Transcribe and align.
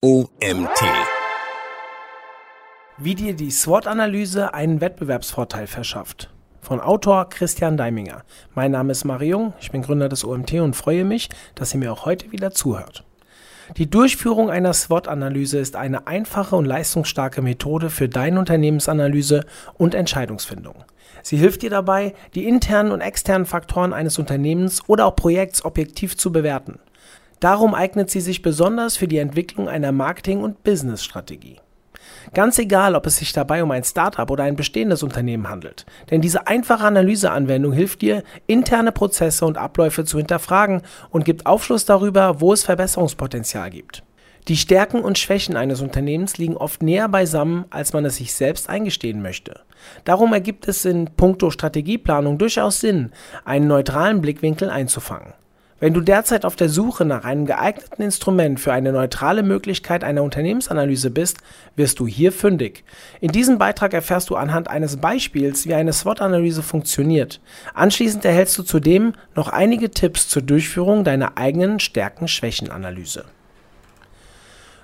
OMT. 0.00 0.80
Wie 2.98 3.16
dir 3.16 3.34
die 3.34 3.50
SWOT-Analyse 3.50 4.54
einen 4.54 4.80
Wettbewerbsvorteil 4.80 5.66
verschafft. 5.66 6.30
Von 6.60 6.78
Autor 6.78 7.28
Christian 7.28 7.76
Deiminger. 7.76 8.22
Mein 8.54 8.70
Name 8.70 8.92
ist 8.92 9.02
Mariung, 9.02 9.54
ich 9.60 9.72
bin 9.72 9.82
Gründer 9.82 10.08
des 10.08 10.24
OMT 10.24 10.54
und 10.60 10.76
freue 10.76 11.04
mich, 11.04 11.30
dass 11.56 11.74
ihr 11.74 11.80
mir 11.80 11.92
auch 11.92 12.06
heute 12.06 12.30
wieder 12.30 12.52
zuhört. 12.52 13.02
Die 13.76 13.90
Durchführung 13.90 14.50
einer 14.50 14.72
SWOT-Analyse 14.72 15.58
ist 15.58 15.74
eine 15.74 16.06
einfache 16.06 16.54
und 16.54 16.66
leistungsstarke 16.66 17.42
Methode 17.42 17.90
für 17.90 18.08
deine 18.08 18.38
Unternehmensanalyse 18.38 19.46
und 19.78 19.96
Entscheidungsfindung. 19.96 20.84
Sie 21.24 21.38
hilft 21.38 21.62
dir 21.62 21.70
dabei, 21.70 22.14
die 22.36 22.46
internen 22.46 22.92
und 22.92 23.00
externen 23.00 23.46
Faktoren 23.46 23.92
eines 23.92 24.16
Unternehmens 24.20 24.88
oder 24.88 25.06
auch 25.06 25.16
Projekts 25.16 25.64
objektiv 25.64 26.16
zu 26.16 26.30
bewerten. 26.30 26.78
Darum 27.40 27.74
eignet 27.74 28.10
sie 28.10 28.20
sich 28.20 28.42
besonders 28.42 28.96
für 28.96 29.08
die 29.08 29.18
Entwicklung 29.18 29.68
einer 29.68 29.92
Marketing- 29.92 30.42
und 30.42 30.62
Business-Strategie. 30.64 31.60
Ganz 32.34 32.58
egal, 32.58 32.94
ob 32.94 33.06
es 33.06 33.16
sich 33.16 33.32
dabei 33.32 33.62
um 33.62 33.70
ein 33.70 33.84
Startup 33.84 34.30
oder 34.30 34.44
ein 34.44 34.56
bestehendes 34.56 35.02
Unternehmen 35.02 35.48
handelt, 35.48 35.86
denn 36.10 36.20
diese 36.20 36.46
einfache 36.46 36.84
Analyseanwendung 36.84 37.72
hilft 37.72 38.02
dir, 38.02 38.22
interne 38.46 38.92
Prozesse 38.92 39.46
und 39.46 39.56
Abläufe 39.56 40.04
zu 40.04 40.18
hinterfragen 40.18 40.82
und 41.10 41.24
gibt 41.24 41.46
Aufschluss 41.46 41.84
darüber, 41.84 42.40
wo 42.40 42.52
es 42.52 42.64
Verbesserungspotenzial 42.64 43.70
gibt. 43.70 44.02
Die 44.48 44.56
Stärken 44.56 45.00
und 45.00 45.18
Schwächen 45.18 45.56
eines 45.56 45.82
Unternehmens 45.82 46.38
liegen 46.38 46.56
oft 46.56 46.82
näher 46.82 47.08
beisammen, 47.08 47.66
als 47.68 47.92
man 47.92 48.06
es 48.06 48.16
sich 48.16 48.32
selbst 48.32 48.70
eingestehen 48.70 49.20
möchte. 49.20 49.60
Darum 50.04 50.32
ergibt 50.32 50.66
es 50.68 50.86
in 50.86 51.10
puncto 51.16 51.50
Strategieplanung 51.50 52.38
durchaus 52.38 52.80
Sinn, 52.80 53.12
einen 53.44 53.68
neutralen 53.68 54.22
Blickwinkel 54.22 54.70
einzufangen. 54.70 55.34
Wenn 55.80 55.94
du 55.94 56.00
derzeit 56.00 56.44
auf 56.44 56.56
der 56.56 56.68
Suche 56.68 57.04
nach 57.04 57.24
einem 57.24 57.46
geeigneten 57.46 58.02
Instrument 58.02 58.58
für 58.58 58.72
eine 58.72 58.90
neutrale 58.90 59.44
Möglichkeit 59.44 60.02
einer 60.02 60.24
Unternehmensanalyse 60.24 61.10
bist, 61.10 61.38
wirst 61.76 62.00
du 62.00 62.08
hier 62.08 62.32
fündig. 62.32 62.82
In 63.20 63.30
diesem 63.30 63.58
Beitrag 63.58 63.94
erfährst 63.94 64.28
du 64.30 64.34
anhand 64.34 64.66
eines 64.66 64.96
Beispiels, 64.96 65.66
wie 65.66 65.74
eine 65.74 65.92
SWOT-Analyse 65.92 66.64
funktioniert. 66.64 67.40
Anschließend 67.74 68.24
erhältst 68.24 68.58
du 68.58 68.64
zudem 68.64 69.12
noch 69.36 69.50
einige 69.50 69.90
Tipps 69.90 70.28
zur 70.28 70.42
Durchführung 70.42 71.04
deiner 71.04 71.38
eigenen 71.38 71.78
Stärken-Schwächen-Analyse. 71.78 73.24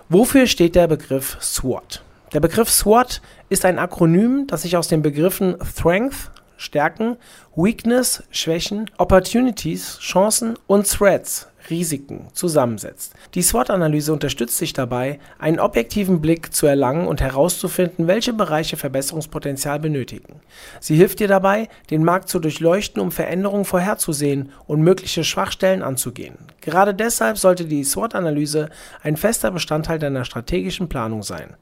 Wofür 0.08 0.47
steht 0.47 0.76
der 0.76 0.86
Begriff 0.86 1.38
SWOT? 1.41 2.02
Der 2.34 2.41
Begriff 2.41 2.70
SWOT 2.70 3.20
ist 3.48 3.64
ein 3.64 3.80
Akronym, 3.80 4.47
das 4.47 4.62
sich 4.62 4.76
aus 4.76 4.86
den 4.86 5.02
Begriffen 5.02 5.56
Strength, 5.64 6.30
Stärken, 6.56 7.16
Weakness, 7.56 8.22
Schwächen, 8.30 8.91
Opportunities, 8.98 9.98
Chancen 10.00 10.58
und 10.66 10.88
Threats, 10.88 11.48
Risiken 11.70 12.28
zusammensetzt. 12.33 13.14
Die 13.34 13.42
SWOT-Analyse 13.42 14.12
unterstützt 14.12 14.60
dich 14.60 14.72
dabei, 14.72 15.19
einen 15.38 15.60
objektiven 15.60 16.20
Blick 16.20 16.52
zu 16.52 16.66
erlangen 16.66 17.06
und 17.06 17.20
herauszufinden, 17.20 18.06
welche 18.06 18.32
Bereiche 18.32 18.77
Verbesserungspotenzial 18.77 19.78
benötigen. 19.80 20.41
Sie 20.80 20.97
hilft 20.97 21.20
dir 21.20 21.28
dabei, 21.28 21.69
den 21.91 22.05
Markt 22.05 22.28
zu 22.28 22.38
durchleuchten, 22.38 23.00
um 23.00 23.10
Veränderungen 23.10 23.64
vorherzusehen 23.64 24.52
und 24.66 24.82
mögliche 24.82 25.25
Schwachstellen 25.25 25.82
anzugehen. 25.82 26.36
Gerade 26.60 26.94
deshalb 26.94 27.38
sollte 27.38 27.64
die 27.64 27.84
SWOT-Analyse 27.84 28.69
ein 29.02 29.16
fester 29.16 29.50
Bestandteil 29.50 29.98
deiner 29.98 30.25
strategischen 30.25 30.88
Planung 30.88 31.22
sein. 31.22 31.56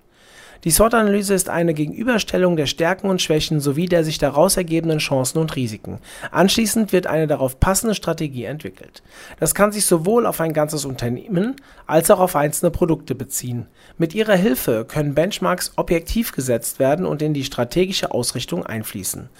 Die 0.64 0.70
SWOT-Analyse 0.70 1.34
ist 1.34 1.48
eine 1.48 1.74
Gegenüberstellung 1.74 2.56
der 2.56 2.66
Stärken 2.66 3.10
und 3.10 3.20
Schwächen 3.20 3.58
sowie 3.58 3.86
der 3.86 4.04
sich 4.04 4.18
daraus 4.18 4.56
ergebenden 4.56 4.98
Chancen 5.00 5.38
und 5.38 5.56
Risiken. 5.56 5.98
Anschließend 6.30 6.92
wird 6.92 7.08
eine 7.08 7.26
darauf 7.26 7.58
passende 7.58 7.96
Strategie 7.96 8.44
entwickelt. 8.44 9.02
Das 9.40 9.56
kann 9.56 9.72
sich 9.72 9.86
sowohl 9.86 10.24
auf 10.24 10.40
ein 10.40 10.52
ganzes 10.52 10.84
Unternehmen 10.84 11.56
als 11.88 12.12
auch 12.12 12.20
auf 12.20 12.36
einzelne 12.36 12.70
Produkte 12.70 13.16
beziehen. 13.16 13.66
Mit 13.98 14.14
ihrer 14.14 14.36
Hilfe 14.36 14.84
können 14.84 15.14
Benchmarks 15.14 15.72
objektiv 15.74 16.30
gesetzt 16.30 16.78
werden 16.78 17.06
und 17.06 17.22
in 17.22 17.34
die 17.34 17.42
strategische 17.42 18.12
Ausrichtung 18.12 18.64
einfließen. 18.64 19.30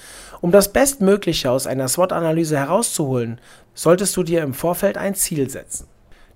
Um 0.41 0.51
das 0.51 0.73
Bestmögliche 0.73 1.53
aus 1.53 1.69
einer 1.69 1.87
SWOT-Analyse 1.87 2.59
herauszuholen, 2.59 3.41
solltest 3.75 4.17
du 4.17 4.25
dir 4.25 4.43
im 4.43 4.55
Vorfeld 4.55 4.99
ein 4.99 5.15
Ziel 5.15 5.49
setzen. 5.49 5.87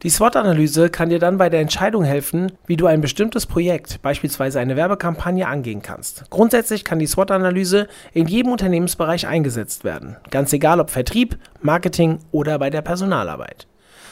Die 0.02 0.10
SWOT-Analyse 0.10 0.90
kann 0.90 1.08
dir 1.08 1.18
dann 1.18 1.38
bei 1.38 1.48
der 1.48 1.60
Entscheidung 1.60 2.04
helfen, 2.04 2.52
wie 2.66 2.76
du 2.76 2.86
ein 2.86 3.00
bestimmtes 3.00 3.46
Projekt, 3.46 4.02
beispielsweise 4.02 4.60
eine 4.60 4.76
Werbekampagne, 4.76 5.48
angehen 5.48 5.80
kannst. 5.80 6.24
Grundsätzlich 6.28 6.84
kann 6.84 6.98
die 6.98 7.06
SWOT-Analyse 7.06 7.88
in 8.12 8.26
jedem 8.26 8.52
Unternehmensbereich 8.52 9.26
eingesetzt 9.26 9.84
werden, 9.84 10.16
ganz 10.30 10.52
egal 10.52 10.80
ob 10.80 10.90
Vertrieb, 10.90 11.38
Marketing 11.62 12.18
oder 12.30 12.58
bei 12.58 12.68
der 12.68 12.82
Personalarbeit. 12.82 13.66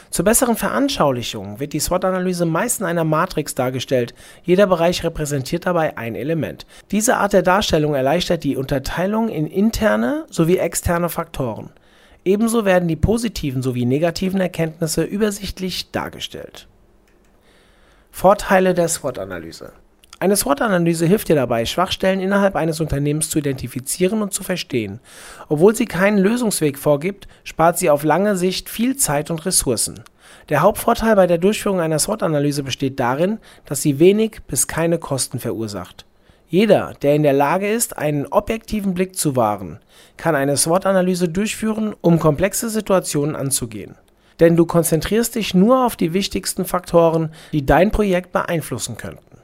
Zur 0.09 0.25
besseren 0.25 0.55
Veranschaulichung 0.55 1.59
wird 1.59 1.73
die 1.73 1.79
SWOT-Analyse 1.79 2.45
meist 2.45 2.79
in 2.79 2.87
einer 2.87 3.03
Matrix 3.03 3.53
dargestellt. 3.53 4.15
Jeder 4.43 4.65
Bereich 4.65 5.03
repräsentiert 5.03 5.67
dabei 5.67 5.97
ein 5.97 6.15
Element. 6.15 6.65
Diese 6.89 7.17
Art 7.17 7.33
der 7.33 7.43
Darstellung 7.43 7.93
erleichtert 7.93 8.43
die 8.43 8.57
Unterteilung 8.57 9.29
in 9.29 9.45
interne 9.45 10.25
sowie 10.31 10.57
externe 10.57 11.09
Faktoren. 11.09 11.69
Ebenso 12.25 12.65
werden 12.65 12.87
die 12.87 12.95
positiven 12.95 13.61
sowie 13.61 13.85
negativen 13.85 14.41
Erkenntnisse 14.41 15.03
übersichtlich 15.03 15.91
dargestellt. 15.91 16.67
Vorteile 18.09 18.73
der 18.73 18.87
SWOT-Analyse 18.87 19.73
Eine 20.19 20.35
SWOT-Analyse 20.35 21.05
hilft 21.05 21.29
dir 21.29 21.35
dabei, 21.35 21.65
Schwachstellen 21.65 22.19
innerhalb 22.19 22.55
eines 22.55 22.81
Unternehmens 22.81 23.29
zu 23.29 23.37
identifizieren 23.37 24.23
und 24.23 24.33
zu 24.33 24.41
verstehen. 24.41 25.01
Obwohl 25.49 25.75
sie 25.75 25.85
keinen 25.85 26.17
Lösungsweg 26.17 26.79
vorgibt, 26.79 27.27
spart 27.43 27.77
sie 27.77 27.91
auf 27.91 28.03
lange 28.03 28.35
Sicht 28.35 28.69
viel 28.69 28.97
Zeit 28.97 29.29
und 29.29 29.45
Ressourcen. 29.45 30.03
Der 30.49 30.61
Hauptvorteil 30.61 31.15
bei 31.15 31.27
der 31.27 31.37
Durchführung 31.37 31.79
einer 31.79 31.99
SWOT-Analyse 31.99 32.63
besteht 32.63 32.99
darin, 32.99 33.37
dass 33.65 33.83
sie 33.83 33.99
wenig 33.99 34.41
bis 34.47 34.65
keine 34.67 34.97
Kosten 34.97 35.37
verursacht. 35.37 36.05
Jeder, 36.47 36.93
der 37.01 37.15
in 37.15 37.23
der 37.23 37.33
Lage 37.33 37.67
ist, 37.67 37.97
einen 37.97 38.27
objektiven 38.27 38.93
Blick 38.93 39.15
zu 39.15 39.35
wahren, 39.35 39.79
kann 40.17 40.35
eine 40.35 40.57
SWOT-Analyse 40.57 41.27
durchführen, 41.27 41.95
um 42.01 42.19
komplexe 42.19 42.69
Situationen 42.69 43.35
anzugehen. 43.35 43.95
Denn 44.39 44.55
du 44.55 44.65
konzentrierst 44.65 45.35
dich 45.35 45.53
nur 45.53 45.85
auf 45.85 45.95
die 45.95 46.13
wichtigsten 46.13 46.65
Faktoren, 46.65 47.31
die 47.51 47.65
dein 47.65 47.91
Projekt 47.91 48.31
beeinflussen 48.31 48.97
könnten. 48.97 49.39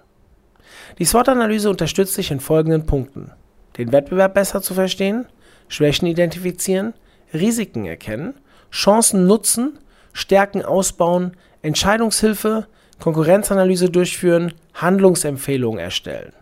Die 0.99 1.05
SWOT-Analyse 1.05 1.69
unterstützt 1.69 2.17
dich 2.17 2.31
in 2.31 2.39
folgenden 2.39 2.85
Punkten. 2.85 3.31
Den 3.77 3.91
Wettbewerb 3.91 4.33
besser 4.33 4.61
zu 4.61 4.73
verstehen, 4.73 5.25
Schwächen 5.69 6.07
identifizieren, 6.07 6.93
Risiken 7.33 7.85
erkennen, 7.85 8.35
Chancen 8.71 9.25
nutzen, 9.25 9.79
Stärken 10.13 10.63
ausbauen, 10.63 11.37
Entscheidungshilfe, 11.61 12.67
Konkurrenzanalyse 12.99 13.89
durchführen, 13.89 14.53
Handlungsempfehlungen 14.73 15.79
erstellen. 15.79 16.33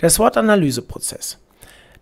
Der 0.00 0.08
SWOT-Analyseprozess. 0.08 1.38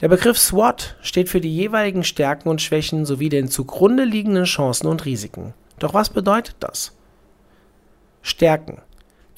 Der 0.01 0.07
Begriff 0.07 0.39
SWOT 0.39 0.95
steht 1.03 1.29
für 1.29 1.41
die 1.41 1.53
jeweiligen 1.53 2.05
Stärken 2.05 2.49
und 2.49 2.63
Schwächen 2.63 3.05
sowie 3.05 3.29
den 3.29 3.49
zugrunde 3.49 4.05
liegenden 4.05 4.45
Chancen 4.45 4.87
und 4.87 5.05
Risiken. 5.05 5.53
Doch 5.81 5.95
was 5.95 6.11
bedeutet 6.11 6.55
das? 6.61 6.93
Stärken. 8.23 8.83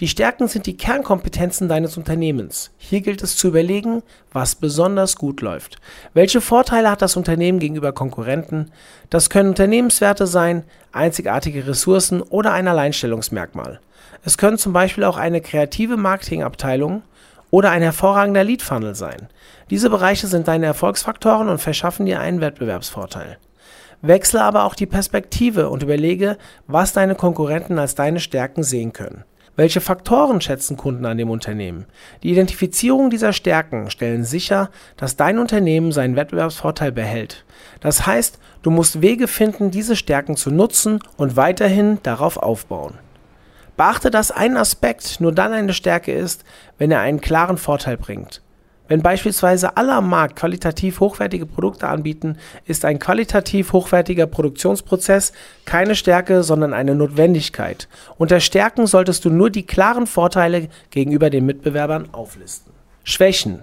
Die 0.01 0.09
Stärken 0.09 0.47
sind 0.47 0.67
die 0.67 0.77
Kernkompetenzen 0.77 1.71
deines 1.71 1.97
Unternehmens. 1.97 2.71
Hier 2.77 3.01
gilt 3.01 3.23
es 3.23 3.37
zu 3.37 3.49
überlegen, 3.49 4.03
was 4.31 4.55
besonders 4.55 5.17
gut 5.17 5.41
läuft. 5.41 5.79
Welche 6.13 6.43
Vorteile 6.43 6.91
hat 6.91 7.01
das 7.01 7.17
Unternehmen 7.17 7.61
gegenüber 7.61 7.93
Konkurrenten? 7.93 8.73
Das 9.09 9.31
können 9.31 9.51
Unternehmenswerte 9.51 10.27
sein, 10.27 10.65
einzigartige 10.93 11.67
Ressourcen 11.67 12.21
oder 12.21 12.53
ein 12.53 12.69
Alleinstellungsmerkmal. 12.69 13.81
Es 14.23 14.37
können 14.37 14.59
zum 14.59 14.75
Beispiel 14.75 15.05
auch 15.05 15.17
eine 15.17 15.41
kreative 15.41 15.97
Marketingabteilung 15.97 17.03
oder 17.51 17.71
ein 17.71 17.83
hervorragender 17.83 18.45
Lead 18.45 18.63
Funnel 18.63 18.95
sein. 18.95 19.29
Diese 19.71 19.91
Bereiche 19.91 20.27
sind 20.27 20.49
deine 20.49 20.67
Erfolgsfaktoren 20.67 21.49
und 21.49 21.59
verschaffen 21.59 22.07
dir 22.07 22.21
einen 22.21 22.41
Wettbewerbsvorteil. 22.41 23.39
Wechsle 24.03 24.43
aber 24.43 24.65
auch 24.65 24.75
die 24.75 24.87
Perspektive 24.87 25.69
und 25.69 25.83
überlege, 25.83 26.39
was 26.67 26.93
deine 26.93 27.15
Konkurrenten 27.15 27.79
als 27.79 27.95
deine 27.95 28.21
Stärken 28.21 28.63
sehen 28.63 28.93
können. 28.93 29.25
Welche 29.57 29.83
Faktoren 29.83 30.41
schätzen 30.41 30.79
Kunden 30.79 31.05
an 31.05 31.19
dem 31.19 31.29
Unternehmen? 31.29 31.85
Die 32.23 32.31
Identifizierung 32.31 33.11
dieser 33.11 33.35
Stärken 33.35 33.91
stellen 33.91 34.25
sicher, 34.25 34.71
dass 34.97 35.17
dein 35.17 35.39
Unternehmen 35.39 35.93
seinen 35.93 36.17
Wettbewerbsvorteil 36.17 36.93
behält. 36.93 37.45
Das 37.81 38.07
heißt, 38.07 38.39
du 38.63 38.71
musst 38.71 39.03
Wege 39.03 39.29
finden, 39.29 39.71
diese 39.71 39.97
Stärken 39.97 40.37
zu 40.37 40.51
nutzen 40.51 41.01
und 41.19 41.37
weiterhin 41.37 41.99
darauf 42.03 42.39
aufbauen. 42.39 42.95
Beachte, 43.81 44.11
dass 44.11 44.31
ein 44.31 44.59
Aspekt 44.59 45.23
nur 45.23 45.33
dann 45.33 45.55
eine 45.55 45.73
Stärke 45.73 46.13
ist, 46.13 46.45
wenn 46.77 46.91
er 46.91 47.01
einen 47.01 47.23
klaren 47.23 47.57
Vorteil 47.57 47.97
bringt. 47.97 48.43
Wenn 48.89 49.01
beispielsweise 49.01 49.79
alle 49.79 49.95
am 49.95 50.11
Markt 50.11 50.37
qualitativ 50.37 51.01
hochwertige 51.01 51.47
Produkte 51.47 51.89
anbieten, 51.89 52.37
ist 52.67 52.85
ein 52.85 52.99
qualitativ 52.99 53.73
hochwertiger 53.73 54.27
Produktionsprozess 54.27 55.33
keine 55.65 55.95
Stärke, 55.95 56.43
sondern 56.43 56.75
eine 56.75 56.95
Notwendigkeit. 56.95 57.89
Unter 58.19 58.41
Stärken 58.41 58.87
solltest 58.87 59.25
du 59.25 59.31
nur 59.31 59.49
die 59.49 59.65
klaren 59.65 60.07
Vorteile 60.07 60.69
gegenüber 60.91 61.31
den 61.31 61.47
Mitbewerbern 61.47 62.13
auflisten. 62.13 62.75
Schwächen. 63.03 63.63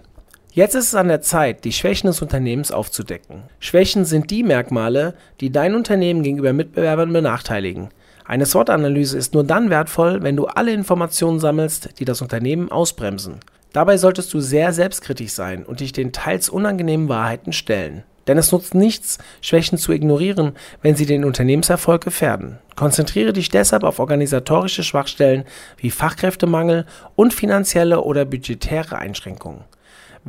Jetzt 0.51 0.73
ist 0.73 0.87
es 0.87 0.95
an 0.95 1.09
der 1.09 1.21
Zeit, 1.21 1.63
die 1.63 1.73
Schwächen 1.73 2.07
des 2.07 2.23
Unternehmens 2.23 2.71
aufzudecken. 2.71 3.43
Schwächen 3.59 4.03
sind 4.03 4.31
die 4.31 4.41
Merkmale, 4.41 5.13
die 5.41 5.51
dein 5.51 5.75
Unternehmen 5.75 6.23
gegenüber 6.23 6.53
Mitbewerbern 6.53 7.13
benachteiligen. 7.13 7.89
Eine 8.27 8.45
SWOT-Analyse 8.45 9.17
ist 9.17 9.33
nur 9.33 9.45
dann 9.45 9.69
wertvoll, 9.69 10.21
wenn 10.21 10.35
du 10.35 10.47
alle 10.47 10.73
Informationen 10.73 11.39
sammelst, 11.39 11.97
die 11.99 12.03
das 12.03 12.21
Unternehmen 12.21 12.69
ausbremsen. 12.69 13.39
Dabei 13.71 13.95
solltest 13.95 14.33
du 14.33 14.41
sehr 14.41 14.73
selbstkritisch 14.73 15.31
sein 15.31 15.63
und 15.65 15.79
dich 15.79 15.93
den 15.93 16.11
teils 16.11 16.49
unangenehmen 16.49 17.07
Wahrheiten 17.07 17.53
stellen. 17.53 18.03
Denn 18.27 18.37
es 18.37 18.51
nutzt 18.51 18.75
nichts, 18.75 19.17
Schwächen 19.39 19.77
zu 19.77 19.93
ignorieren, 19.93 20.51
wenn 20.81 20.97
sie 20.97 21.05
den 21.05 21.23
Unternehmenserfolg 21.23 22.03
gefährden. 22.03 22.57
Konzentriere 22.75 23.31
dich 23.31 23.47
deshalb 23.47 23.83
auf 23.83 23.99
organisatorische 23.99 24.83
Schwachstellen 24.83 25.45
wie 25.77 25.89
Fachkräftemangel 25.89 26.85
und 27.15 27.33
finanzielle 27.33 28.01
oder 28.01 28.25
budgetäre 28.25 28.97
Einschränkungen. 28.97 29.63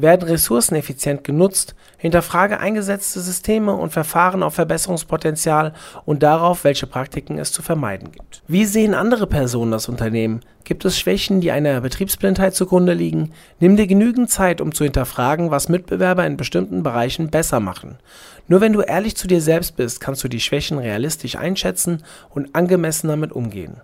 Werden 0.01 0.29
Ressourcen 0.29 0.77
effizient 0.77 1.25
genutzt? 1.25 1.75
Hinterfrage 1.97 2.61
eingesetzte 2.61 3.19
Systeme 3.19 3.73
und 3.73 3.91
Verfahren 3.91 4.45
auf 4.45 4.55
Verbesserungspotenzial 4.55 5.73
und 6.05 6.23
darauf, 6.23 6.63
welche 6.63 6.87
Praktiken 6.87 7.39
es 7.39 7.51
zu 7.51 7.63
vermeiden 7.63 8.13
gibt. 8.13 8.43
Wie 8.47 8.65
sehen 8.65 8.95
andere 8.95 9.27
Personen 9.27 9.73
das 9.73 9.89
Unternehmen? 9.89 10.41
Gibt 10.63 10.85
es 10.85 10.99
Schwächen, 10.99 11.41
die 11.41 11.51
einer 11.51 11.81
Betriebsblindheit 11.81 12.55
zugrunde 12.55 12.93
liegen? 12.93 13.33
Nimm 13.59 13.77
dir 13.77 13.89
genügend 13.89 14.31
Zeit, 14.31 14.61
um 14.61 14.73
zu 14.73 14.85
hinterfragen, 14.85 15.51
was 15.51 15.69
Mitbewerber 15.69 16.25
in 16.27 16.37
bestimmten 16.37 16.85
Bereichen 16.85 17.31
besser 17.31 17.59
machen. 17.59 17.99
Nur 18.47 18.61
wenn 18.61 18.75
du 18.75 18.83
ehrlich 18.83 19.17
zu 19.17 19.27
dir 19.27 19.41
selbst 19.41 19.77
bist, 19.77 20.01
kannst 20.01 20.23
du 20.23 20.29
die 20.29 20.41
Schwächen 20.41 20.79
realistisch 20.79 21.35
einschätzen 21.35 22.05
und 22.31 22.55
angemessen 22.55 23.09
damit 23.09 23.33
umgehen. 23.33 23.81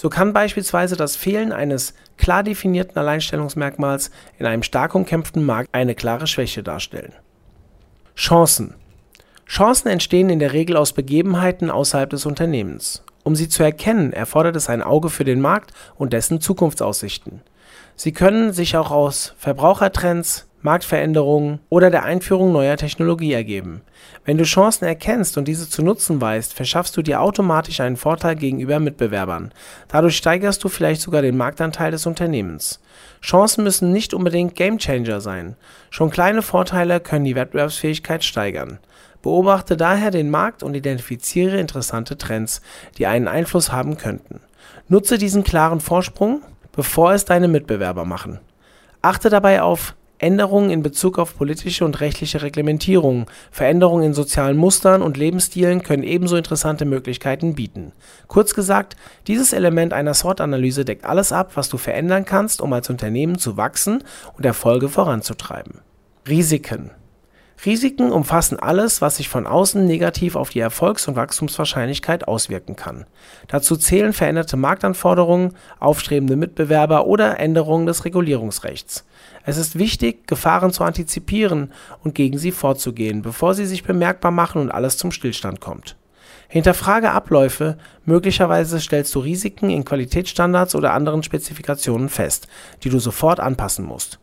So 0.00 0.08
kann 0.10 0.32
beispielsweise 0.32 0.94
das 0.94 1.16
Fehlen 1.16 1.50
eines 1.50 1.92
klar 2.18 2.44
definierten 2.44 2.96
Alleinstellungsmerkmals 2.96 4.12
in 4.38 4.46
einem 4.46 4.62
stark 4.62 4.94
umkämpften 4.94 5.44
Markt 5.44 5.70
eine 5.72 5.96
klare 5.96 6.28
Schwäche 6.28 6.62
darstellen. 6.62 7.14
Chancen. 8.14 8.74
Chancen 9.48 9.88
entstehen 9.88 10.30
in 10.30 10.38
der 10.38 10.52
Regel 10.52 10.76
aus 10.76 10.92
Begebenheiten 10.92 11.68
außerhalb 11.68 12.10
des 12.10 12.26
Unternehmens. 12.26 13.02
Um 13.24 13.34
sie 13.34 13.48
zu 13.48 13.64
erkennen, 13.64 14.12
erfordert 14.12 14.54
es 14.54 14.68
ein 14.68 14.84
Auge 14.84 15.10
für 15.10 15.24
den 15.24 15.40
Markt 15.40 15.72
und 15.96 16.12
dessen 16.12 16.40
Zukunftsaussichten. 16.40 17.40
Sie 17.96 18.12
können 18.12 18.52
sich 18.52 18.76
auch 18.76 18.92
aus 18.92 19.34
Verbrauchertrends, 19.36 20.47
Marktveränderungen 20.60 21.60
oder 21.68 21.90
der 21.90 22.02
Einführung 22.02 22.52
neuer 22.52 22.76
Technologie 22.76 23.32
ergeben. 23.32 23.82
Wenn 24.24 24.38
du 24.38 24.44
Chancen 24.44 24.84
erkennst 24.84 25.38
und 25.38 25.46
diese 25.46 25.68
zu 25.70 25.82
nutzen 25.82 26.20
weißt, 26.20 26.52
verschaffst 26.52 26.96
du 26.96 27.02
dir 27.02 27.20
automatisch 27.20 27.80
einen 27.80 27.96
Vorteil 27.96 28.34
gegenüber 28.34 28.80
Mitbewerbern. 28.80 29.52
Dadurch 29.86 30.16
steigerst 30.16 30.62
du 30.64 30.68
vielleicht 30.68 31.00
sogar 31.00 31.22
den 31.22 31.36
Marktanteil 31.36 31.92
des 31.92 32.06
Unternehmens. 32.06 32.80
Chancen 33.22 33.62
müssen 33.62 33.92
nicht 33.92 34.14
unbedingt 34.14 34.56
Gamechanger 34.56 35.20
sein. 35.20 35.56
Schon 35.90 36.10
kleine 36.10 36.42
Vorteile 36.42 37.00
können 37.00 37.24
die 37.24 37.36
Wettbewerbsfähigkeit 37.36 38.24
steigern. 38.24 38.78
Beobachte 39.22 39.76
daher 39.76 40.10
den 40.10 40.30
Markt 40.30 40.62
und 40.62 40.74
identifiziere 40.74 41.58
interessante 41.58 42.16
Trends, 42.16 42.62
die 42.98 43.06
einen 43.06 43.28
Einfluss 43.28 43.72
haben 43.72 43.96
könnten. 43.96 44.40
Nutze 44.88 45.18
diesen 45.18 45.44
klaren 45.44 45.80
Vorsprung, 45.80 46.42
bevor 46.72 47.12
es 47.12 47.24
deine 47.24 47.48
Mitbewerber 47.48 48.04
machen. 48.04 48.40
Achte 49.02 49.30
dabei 49.30 49.62
auf 49.62 49.94
Änderungen 50.18 50.70
in 50.70 50.82
Bezug 50.82 51.18
auf 51.18 51.36
politische 51.36 51.84
und 51.84 52.00
rechtliche 52.00 52.42
Reglementierungen, 52.42 53.26
Veränderungen 53.50 54.04
in 54.04 54.14
sozialen 54.14 54.56
Mustern 54.56 55.02
und 55.02 55.16
Lebensstilen 55.16 55.82
können 55.82 56.02
ebenso 56.02 56.36
interessante 56.36 56.84
Möglichkeiten 56.84 57.54
bieten. 57.54 57.92
Kurz 58.26 58.54
gesagt, 58.54 58.96
dieses 59.26 59.52
Element 59.52 59.92
einer 59.92 60.14
SWOT-Analyse 60.14 60.84
deckt 60.84 61.04
alles 61.04 61.32
ab, 61.32 61.52
was 61.54 61.68
du 61.68 61.78
verändern 61.78 62.24
kannst, 62.24 62.60
um 62.60 62.72
als 62.72 62.90
Unternehmen 62.90 63.38
zu 63.38 63.56
wachsen 63.56 64.02
und 64.36 64.44
Erfolge 64.44 64.88
voranzutreiben. 64.88 65.80
Risiken 66.28 66.90
Risiken 67.64 68.12
umfassen 68.12 68.58
alles, 68.60 69.02
was 69.02 69.16
sich 69.16 69.28
von 69.28 69.46
außen 69.46 69.84
negativ 69.84 70.36
auf 70.36 70.50
die 70.50 70.60
Erfolgs- 70.60 71.08
und 71.08 71.16
Wachstumswahrscheinlichkeit 71.16 72.28
auswirken 72.28 72.76
kann. 72.76 73.04
Dazu 73.48 73.76
zählen 73.76 74.12
veränderte 74.12 74.56
Marktanforderungen, 74.56 75.54
aufstrebende 75.80 76.36
Mitbewerber 76.36 77.06
oder 77.06 77.40
Änderungen 77.40 77.86
des 77.86 78.04
Regulierungsrechts. 78.04 79.04
Es 79.48 79.56
ist 79.56 79.78
wichtig, 79.78 80.26
Gefahren 80.26 80.74
zu 80.74 80.84
antizipieren 80.84 81.72
und 82.04 82.14
gegen 82.14 82.36
sie 82.36 82.52
vorzugehen, 82.52 83.22
bevor 83.22 83.54
sie 83.54 83.64
sich 83.64 83.82
bemerkbar 83.82 84.30
machen 84.30 84.60
und 84.60 84.70
alles 84.70 84.98
zum 84.98 85.10
Stillstand 85.10 85.58
kommt. 85.58 85.96
Hinterfrage 86.48 87.12
Abläufe, 87.12 87.78
möglicherweise 88.04 88.78
stellst 88.78 89.14
du 89.14 89.20
Risiken 89.20 89.70
in 89.70 89.86
Qualitätsstandards 89.86 90.74
oder 90.74 90.92
anderen 90.92 91.22
Spezifikationen 91.22 92.10
fest, 92.10 92.46
die 92.84 92.90
du 92.90 92.98
sofort 92.98 93.40
anpassen 93.40 93.86
musst. 93.86 94.18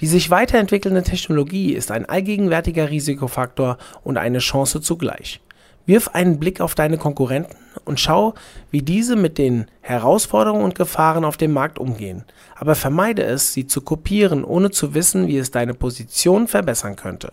Die 0.00 0.06
sich 0.06 0.30
weiterentwickelnde 0.30 1.02
Technologie 1.02 1.74
ist 1.74 1.90
ein 1.90 2.06
allgegenwärtiger 2.06 2.88
Risikofaktor 2.88 3.76
und 4.02 4.16
eine 4.16 4.38
Chance 4.38 4.80
zugleich. 4.80 5.42
Wirf 5.86 6.08
einen 6.08 6.38
Blick 6.38 6.60
auf 6.60 6.74
deine 6.74 6.98
Konkurrenten 6.98 7.56
und 7.84 7.98
schau, 7.98 8.34
wie 8.70 8.82
diese 8.82 9.16
mit 9.16 9.38
den 9.38 9.66
Herausforderungen 9.80 10.64
und 10.64 10.74
Gefahren 10.74 11.24
auf 11.24 11.36
dem 11.36 11.52
Markt 11.52 11.78
umgehen. 11.78 12.24
Aber 12.54 12.74
vermeide 12.74 13.22
es, 13.24 13.52
sie 13.52 13.66
zu 13.66 13.80
kopieren, 13.80 14.44
ohne 14.44 14.70
zu 14.70 14.94
wissen, 14.94 15.26
wie 15.26 15.38
es 15.38 15.50
deine 15.50 15.74
Position 15.74 16.46
verbessern 16.48 16.96
könnte. 16.96 17.32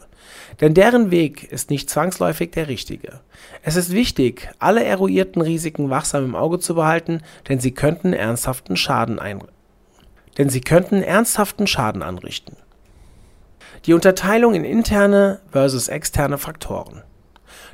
Denn 0.62 0.74
deren 0.74 1.12
Weg 1.12 1.44
ist 1.51 1.69
nicht 1.69 1.90
zwangsläufig 1.90 2.51
der 2.51 2.68
richtige. 2.68 3.19
Es 3.62 3.75
ist 3.75 3.92
wichtig, 3.92 4.50
alle 4.60 4.84
eruierten 4.84 5.42
Risiken 5.42 5.90
wachsam 5.90 6.25
im 6.25 6.36
Auge 6.36 6.60
zu 6.60 6.75
behalten, 6.75 7.22
denn 7.48 7.60
sie 7.60 7.72
könnten 7.72 8.13
ernsthaften 8.13 8.75
Schaden 8.75 9.19
einrichten 9.19 9.60
denn 10.40 10.50
sie 10.50 10.62
könnten 10.62 11.04
ernsthaften 11.04 11.68
Schaden 11.68 12.02
anrichten. 12.02 12.56
Die 13.86 13.94
Unterteilung 13.94 14.56
in 14.56 14.63
interne 14.63 15.42
versus 15.52 15.90
externe 15.90 16.38
Faktoren. 16.38 17.04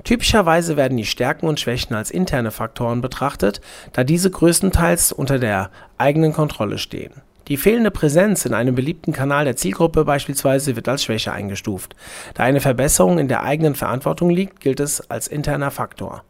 Typischerweise 0.04 0.78
werden 0.78 0.98
die 0.98 1.06
Stärken 1.06 1.48
und 1.48 1.60
Schwächen 1.60 1.96
als 1.96 2.12
interne 2.12 2.52
Faktoren 2.52 3.02
betrachtet, 3.02 3.62
da 3.94 4.04
diese 4.04 4.30
größtenteils 4.30 5.12
unter 5.12 5.40
der 5.40 5.72
eigenen 5.98 6.34
Kontrolle 6.34 6.78
stehen. 6.78 7.14
Die 7.48 7.58
fehlende 7.58 7.92
Präsenz 7.92 8.46
in 8.46 8.56
einem 8.56 8.74
beliebten 8.74 9.14
Kanal 9.14 9.46
der 9.46 9.56
Zielgruppe 9.56 10.04
beispielsweise 10.04 10.76
wird 10.76 10.90
als 10.90 11.04
Schwäche 11.04 11.32
eingestuft. 11.32 11.96
Da 12.34 12.44
eine 12.44 12.60
Verbesserung 12.60 13.20
in 13.20 13.28
der 13.28 13.44
eigenen 13.44 13.76
Verantwortung 13.76 14.32
liegt, 14.32 14.62
gilt 14.62 14.80
es 14.80 15.12
als 15.12 15.28
interner 15.28 15.70
Faktor. 15.70 16.24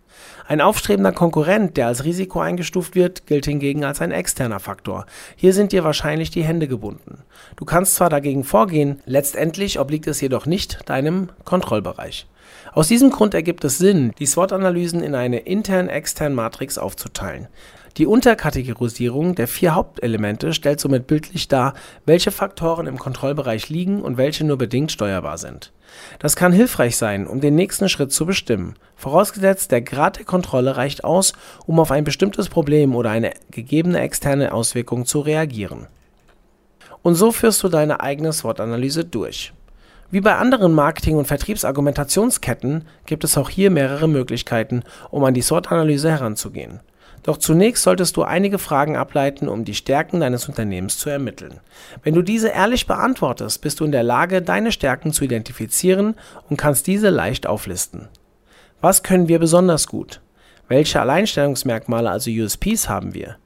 Ein 0.48 0.62
aufstrebender 0.62 1.12
Konkurrent, 1.12 1.78
der 1.78 1.88
als 1.88 2.04
Risiko 2.04 2.40
eingestuft 2.40 2.96
wird, 2.96 3.26
gilt 3.26 3.46
hingegen 3.46 3.84
als 3.84 4.02
ein 4.02 4.12
externer 4.12 4.60
Faktor. 4.60 5.06
Hier 5.36 5.54
sind 5.54 5.72
dir 5.72 5.84
wahrscheinlich 5.84 6.30
die 6.30 6.44
Hände 6.44 6.68
gebunden. 6.68 7.24
Du 7.56 7.66
kannst 7.66 7.96
zwar 7.96 8.10
dagegen 8.10 8.44
vorgehen, 8.44 9.02
letztendlich 9.06 9.80
obliegt 9.80 10.08
es 10.08 10.22
jedoch 10.22 10.46
nicht 10.46 10.88
deinem 10.90 11.30
Kontrollbereich. 11.44 12.28
Aus 12.74 12.88
diesem 12.88 13.10
Grund 13.10 13.34
ergibt 13.34 13.64
es 13.64 13.78
Sinn, 13.78 14.14
die 14.20 14.26
SWOT-Analysen 14.26 15.02
in 15.02 15.16
eine 15.16 15.40
intern-extern 15.40 16.34
Matrix 16.34 16.78
aufzuteilen. 16.78 17.48
Die 17.98 18.08
Unterkategorisierung 18.08 19.36
der 19.36 19.48
vier 19.48 19.74
Hauptelemente 19.74 20.54
stellt 20.54 20.82
somit 20.82 21.08
bildlich 21.08 21.48
dar, 21.48 21.74
welche 22.06 22.32
Faktoren 22.32 22.88
im 22.88 23.00
Kontrollbereich 23.00 23.70
liegen 23.70 24.02
und 24.02 24.18
welche 24.18 24.44
nur 24.44 24.58
bedingt 24.58 24.92
steuerbar 24.92 25.38
sind. 25.38 25.72
Das 26.20 26.36
kann 26.36 26.52
hilfreich 26.52 26.98
sein, 26.98 27.26
um 27.26 27.40
den 27.40 27.56
nächsten 27.56 27.88
Schritt 27.88 28.12
zu 28.12 28.26
bestimmen, 28.26 28.76
vorausgesetzt 28.98 29.72
der 29.72 29.82
Grad 29.82 30.18
der 30.18 30.26
Kontrolle 30.26 30.76
reicht 30.76 31.06
aus, 31.06 31.32
um 31.66 31.80
auf 31.80 31.90
ein 31.90 32.04
bestimmtes 32.04 32.50
Problem 32.50 32.96
oder 32.96 33.12
eine 33.12 33.32
gegebene 33.50 34.02
externe 34.02 34.52
Auswirkung 34.52 35.06
zu 35.06 35.22
reagieren. 35.22 35.88
Und 37.02 37.16
so 37.16 37.32
führst 37.32 37.64
du 37.64 37.70
deine 37.70 38.02
eigene 38.02 38.34
SWOT-Analyse 38.34 39.06
durch. 39.06 39.54
Wie 40.12 40.22
bei 40.22 40.36
anderen 40.36 40.74
Marketing- 40.74 41.18
und 41.18 41.28
Vertriebsargumentationsketten 41.28 42.86
gibt 43.06 43.24
es 43.24 43.38
auch 43.38 43.50
hier 43.50 43.72
mehrere 43.72 44.10
Möglichkeiten, 44.10 44.84
um 45.12 45.24
an 45.24 45.34
die 45.34 45.42
SWOT-Analyse 45.42 46.12
heranzugehen. 46.12 46.82
Doch 47.26 47.38
zunächst 47.38 47.82
solltest 47.82 48.18
du 48.18 48.22
einige 48.22 48.60
Fragen 48.60 48.96
ableiten, 48.96 49.50
um 49.50 49.66
die 49.66 49.74
Stärken 49.74 50.20
deines 50.20 50.48
Unternehmens 50.48 51.00
zu 51.00 51.10
ermitteln. 51.10 51.60
Wenn 52.04 52.14
du 52.14 52.22
diese 52.22 52.50
ehrlich 52.50 52.86
beantwortest, 52.86 53.62
bist 53.62 53.80
du 53.80 53.86
in 53.86 53.92
der 53.92 54.04
Lage, 54.04 54.44
deine 54.44 54.72
Stärken 54.72 55.12
zu 55.12 55.24
identifizieren 55.24 56.14
und 56.52 56.58
kannst 56.58 56.86
diese 56.86 57.10
leicht 57.10 57.48
auflisten. 57.48 58.10
Was 58.80 59.02
können 59.02 59.28
wir 59.28 59.40
besonders 59.40 59.88
gut? 59.88 60.22
Welche 60.68 61.02
Alleinstellungsmerkmale, 61.02 62.12
also 62.12 62.30
USPs, 62.30 62.90
haben 62.90 63.16
wir? 63.16 63.38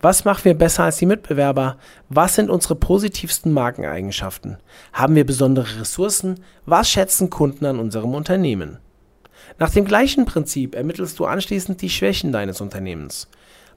Was 0.00 0.24
machen 0.24 0.46
wir 0.46 0.54
besser 0.54 0.84
als 0.84 0.96
die 0.96 1.06
Mitbewerber? 1.06 1.76
Was 2.08 2.34
sind 2.34 2.48
unsere 2.48 2.76
positivsten 2.76 3.52
Markeneigenschaften? 3.52 4.56
Haben 4.94 5.16
wir 5.16 5.26
besondere 5.26 5.80
Ressourcen? 5.80 6.40
Was 6.64 6.88
schätzen 6.88 7.28
Kunden 7.28 7.66
an 7.66 7.78
unserem 7.78 8.14
Unternehmen? 8.14 8.78
Nach 9.58 9.70
dem 9.70 9.84
gleichen 9.84 10.24
Prinzip 10.24 10.76
ermittelst 10.76 11.18
du 11.18 11.24
anschließend 11.24 11.82
die 11.82 11.90
Schwächen 11.90 12.30
deines 12.30 12.60
Unternehmens. 12.60 13.28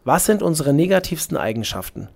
Was 0.04 0.26
sind 0.26 0.44
unsere 0.44 0.74
negativsten 0.74 1.38
Eigenschaften? 1.38 2.08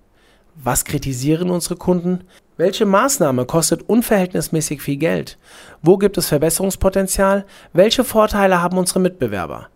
Was 0.55 0.85
kritisieren 0.85 1.49
unsere 1.49 1.75
Kunden? 1.75 2.21
Welche 2.57 2.85
Maßnahme 2.85 3.45
kostet 3.45 3.89
unverhältnismäßig 3.89 4.81
viel 4.81 4.97
Geld? 4.97 5.37
Wo 5.81 5.97
gibt 5.97 6.17
es 6.17 6.27
Verbesserungspotenzial? 6.27 7.45
Welche 7.73 8.03
Vorteile 8.03 8.61
haben 8.61 8.77
unsere 8.77 8.99
Mitbewerber? 8.99 9.67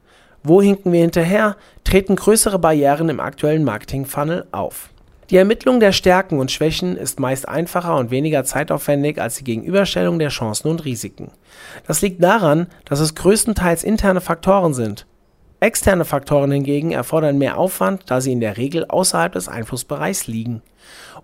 Wo 0.44 0.62
hinken 0.62 0.94
wir 0.94 1.02
hinterher? 1.02 1.58
Treten 1.84 2.16
größere 2.16 2.60
Barrieren 2.60 3.10
im 3.10 3.20
aktuellen 3.20 3.64
Marketing-Funnel 3.64 4.46
auf? 4.52 4.90
Die 5.30 5.38
Ermittlung 5.38 5.80
der 5.80 5.92
Stärken 5.92 6.40
und 6.40 6.52
Schwächen 6.52 6.98
ist 6.98 7.20
meist 7.20 7.48
einfacher 7.48 7.96
und 7.98 8.10
weniger 8.10 8.44
zeitaufwendig 8.46 9.22
als 9.22 9.36
die 9.36 9.44
Gegenüberstellung 9.44 10.18
der 10.18 10.30
Chancen 10.30 10.70
und 10.70 10.86
Risiken. 10.86 11.30
Das 11.86 12.02
liegt 12.02 12.24
daran, 12.24 12.66
dass 12.86 13.00
es 13.00 13.14
größtenteils 13.14 13.84
interne 13.84 14.22
Faktoren 14.22 14.74
sind. 14.74 15.06
Externe 15.60 16.06
Faktoren 16.06 16.52
hingegen 16.52 16.92
erfordern 16.92 17.38
mehr 17.38 17.60
Aufwand, 17.60 18.04
da 18.08 18.22
sie 18.22 18.32
in 18.32 18.40
der 18.40 18.58
Regel 18.58 18.86
außerhalb 18.86 19.34
des 19.34 19.48
Einflussbereichs 19.48 20.26
liegen. 20.26 20.64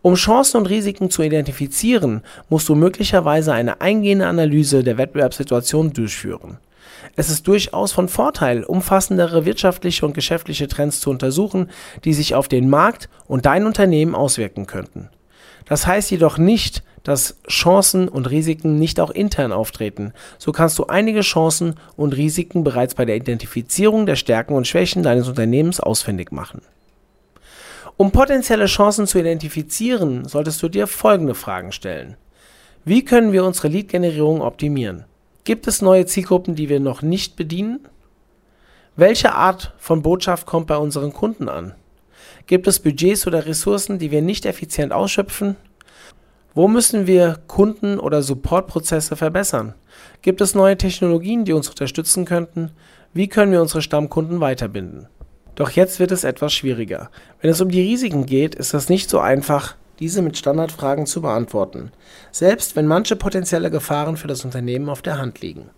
Um 0.03 0.13
Chancen 0.13 0.57
und 0.57 0.69
Risiken 0.69 1.09
zu 1.09 1.23
identifizieren, 1.23 2.21
musst 2.49 2.69
du 2.69 2.75
möglicherweise 2.75 3.53
eine 3.53 3.81
eingehende 3.81 4.27
Analyse 4.27 4.83
der 4.83 4.99
Wettbewerbssituation 4.99 5.93
durchführen. 5.93 6.59
Es 7.15 7.29
ist 7.29 7.47
durchaus 7.47 7.91
von 7.91 8.09
Vorteil, 8.09 8.63
umfassendere 8.63 9.45
wirtschaftliche 9.45 10.05
und 10.05 10.13
geschäftliche 10.13 10.67
Trends 10.67 10.99
zu 10.99 11.09
untersuchen, 11.09 11.69
die 12.03 12.13
sich 12.13 12.35
auf 12.35 12.47
den 12.47 12.69
Markt 12.69 13.09
und 13.27 13.45
dein 13.45 13.65
Unternehmen 13.65 14.15
auswirken 14.15 14.65
könnten. 14.65 15.09
Das 15.65 15.87
heißt 15.87 16.11
jedoch 16.11 16.37
nicht, 16.37 16.83
dass 17.03 17.37
Chancen 17.47 18.07
und 18.07 18.29
Risiken 18.29 18.77
nicht 18.77 18.99
auch 18.99 19.11
intern 19.11 19.51
auftreten. 19.51 20.13
So 20.37 20.51
kannst 20.51 20.77
du 20.79 20.87
einige 20.87 21.21
Chancen 21.21 21.75
und 21.95 22.17
Risiken 22.17 22.63
bereits 22.63 22.95
bei 22.95 23.05
der 23.05 23.15
Identifizierung 23.15 24.05
der 24.05 24.15
Stärken 24.15 24.55
und 24.55 24.67
Schwächen 24.67 25.03
deines 25.03 25.27
Unternehmens 25.27 25.79
ausfindig 25.79 26.31
machen. 26.31 26.61
Um 27.97 28.11
potenzielle 28.11 28.65
Chancen 28.65 29.07
zu 29.07 29.19
identifizieren, 29.19 30.27
solltest 30.27 30.61
du 30.61 30.67
dir 30.67 30.87
folgende 30.87 31.35
Fragen 31.35 31.71
stellen. 31.71 32.17
Wie 32.83 33.05
können 33.05 33.31
wir 33.31 33.45
unsere 33.45 33.69
Lead-Generierung 33.69 34.41
optimieren? 34.41 35.05
Gibt 35.45 35.67
es 35.67 35.83
neue 35.83 36.07
Zielgruppen, 36.07 36.55
die 36.55 36.69
wir 36.69 36.79
noch 36.79 37.03
nicht 37.03 37.35
bedienen? 37.35 37.87
Welche 38.95 39.35
Art 39.35 39.75
von 39.77 40.01
Botschaft 40.01 40.47
kommt 40.47 40.65
bei 40.65 40.75
unseren 40.75 41.13
Kunden 41.13 41.49
an? 41.49 41.75
Gibt 42.47 42.65
es 42.65 42.79
Budgets 42.79 43.27
oder 43.27 43.45
Ressourcen, 43.45 43.99
die 43.99 44.09
wir 44.09 44.23
nicht 44.23 44.47
effizient 44.47 44.91
ausschöpfen? 44.91 45.55
Wo 46.55 46.67
müssen 46.67 47.05
wir 47.05 47.37
Kunden- 47.45 47.99
oder 47.99 48.23
Supportprozesse 48.23 49.15
verbessern? 49.15 49.75
Gibt 50.23 50.41
es 50.41 50.55
neue 50.55 50.77
Technologien, 50.77 51.45
die 51.45 51.53
uns 51.53 51.69
unterstützen 51.69 52.25
könnten? 52.25 52.71
Wie 53.13 53.27
können 53.27 53.51
wir 53.51 53.61
unsere 53.61 53.83
Stammkunden 53.83 54.39
weiterbinden? 54.39 55.07
Doch 55.53 55.69
jetzt 55.69 55.99
wird 55.99 56.11
es 56.11 56.23
etwas 56.23 56.53
schwieriger. 56.53 57.11
Wenn 57.39 57.51
es 57.51 57.61
um 57.61 57.69
die 57.69 57.83
Risiken 57.83 58.25
geht, 58.25 58.55
ist 58.55 58.73
es 58.73 58.89
nicht 58.89 59.11
so 59.11 59.19
einfach, 59.19 59.75
diese 59.99 60.21
mit 60.21 60.37
Standardfragen 60.37 61.05
zu 61.05 61.21
beantworten, 61.21 61.91
selbst 62.31 62.75
wenn 62.75 62.87
manche 62.87 63.15
potenzielle 63.15 63.71
Gefahren 63.71 64.17
für 64.17 64.27
das 64.27 64.45
Unternehmen 64.45 64.89
auf 64.89 65.01
der 65.01 65.17
Hand 65.17 65.41
liegen. 65.41 65.69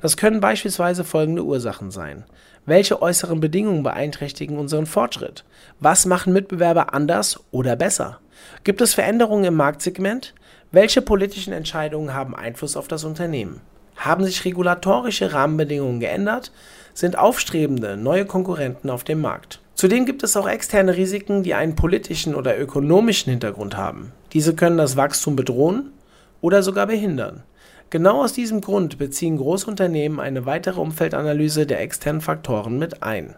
Das 0.00 0.16
können 0.16 0.40
beispielsweise 0.40 1.04
folgende 1.04 1.44
Ursachen 1.44 1.90
sein. 1.90 2.24
Welche 2.66 3.00
äußeren 3.00 3.40
Bedingungen 3.40 3.82
beeinträchtigen 3.82 4.58
unseren 4.58 4.86
Fortschritt? 4.86 5.44
Was 5.80 6.04
machen 6.04 6.32
Mitbewerber 6.32 6.92
anders 6.92 7.40
oder 7.50 7.76
besser? 7.76 8.20
Gibt 8.64 8.80
es 8.80 8.94
Veränderungen 8.94 9.44
im 9.44 9.54
Marktsegment? 9.54 10.34
Welche 10.70 11.00
politischen 11.00 11.52
Entscheidungen 11.52 12.12
haben 12.12 12.36
Einfluss 12.36 12.76
auf 12.76 12.88
das 12.88 13.04
Unternehmen? 13.04 13.62
Haben 13.96 14.24
sich 14.24 14.44
regulatorische 14.44 15.32
Rahmenbedingungen 15.32 15.98
geändert? 15.98 16.52
Sind 16.92 17.16
aufstrebende 17.16 17.96
neue 17.96 18.26
Konkurrenten 18.26 18.90
auf 18.90 19.02
dem 19.02 19.20
Markt? 19.22 19.60
Zudem 19.78 20.06
gibt 20.06 20.24
es 20.24 20.36
auch 20.36 20.48
externe 20.48 20.96
Risiken, 20.96 21.44
die 21.44 21.54
einen 21.54 21.76
politischen 21.76 22.34
oder 22.34 22.58
ökonomischen 22.58 23.30
Hintergrund 23.30 23.76
haben. 23.76 24.10
Diese 24.32 24.56
können 24.56 24.76
das 24.76 24.96
Wachstum 24.96 25.36
bedrohen 25.36 25.92
oder 26.40 26.64
sogar 26.64 26.88
behindern. 26.88 27.44
Genau 27.88 28.24
aus 28.24 28.32
diesem 28.32 28.60
Grund 28.60 28.98
beziehen 28.98 29.36
Großunternehmen 29.36 30.18
eine 30.18 30.46
weitere 30.46 30.80
Umfeldanalyse 30.80 31.64
der 31.64 31.80
externen 31.80 32.20
Faktoren 32.20 32.80
mit 32.80 33.04
ein. 33.04 33.36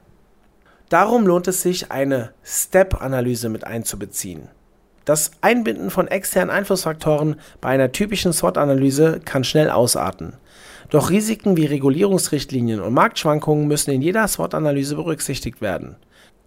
Darum 0.88 1.26
lohnt 1.26 1.46
es 1.46 1.60
sich, 1.60 1.92
eine 1.92 2.30
Step-Analyse 2.42 3.50
mit 3.50 3.66
einzubeziehen. 3.66 4.48
Das 5.04 5.32
Einbinden 5.42 5.90
von 5.90 6.08
externen 6.08 6.48
Einflussfaktoren 6.48 7.36
bei 7.60 7.68
einer 7.68 7.92
typischen 7.92 8.32
SWOT-Analyse 8.32 9.20
kann 9.26 9.44
schnell 9.44 9.68
ausarten. 9.68 10.38
Doch 10.88 11.10
Risiken 11.10 11.58
wie 11.58 11.66
Regulierungsrichtlinien 11.66 12.80
und 12.80 12.94
Marktschwankungen 12.94 13.68
müssen 13.68 13.90
in 13.90 14.00
jeder 14.00 14.26
SWOT-Analyse 14.26 14.96
berücksichtigt 14.96 15.60
werden. 15.60 15.96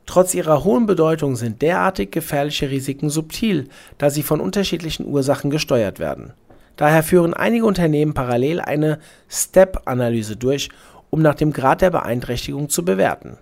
Trotz 0.06 0.34
ihrer 0.34 0.64
hohen 0.64 0.86
Bedeutung 0.86 1.36
sind 1.36 1.62
derartig 1.62 2.12
gefährliche 2.12 2.70
Risiken 2.70 3.10
subtil, 3.10 3.70
da 3.98 4.10
sie 4.10 4.24
von 4.24 4.42
unterschiedlichen 4.42 5.06
Ursachen 5.06 5.50
gesteuert 5.50 6.00
werden. 6.00 6.34
Daher 6.76 7.04
führen 7.04 7.34
einige 7.34 7.66
Unternehmen 7.66 8.14
parallel 8.14 8.60
eine 8.60 9.00
Step-Analyse 9.30 10.36
durch, 10.36 10.70
um 11.10 11.22
nach 11.22 11.36
dem 11.36 11.54
Grad 11.54 11.82
der 11.82 11.92
Beeinträchtigung 11.92 12.70
zu 12.70 12.84
bewerten. 12.84 13.38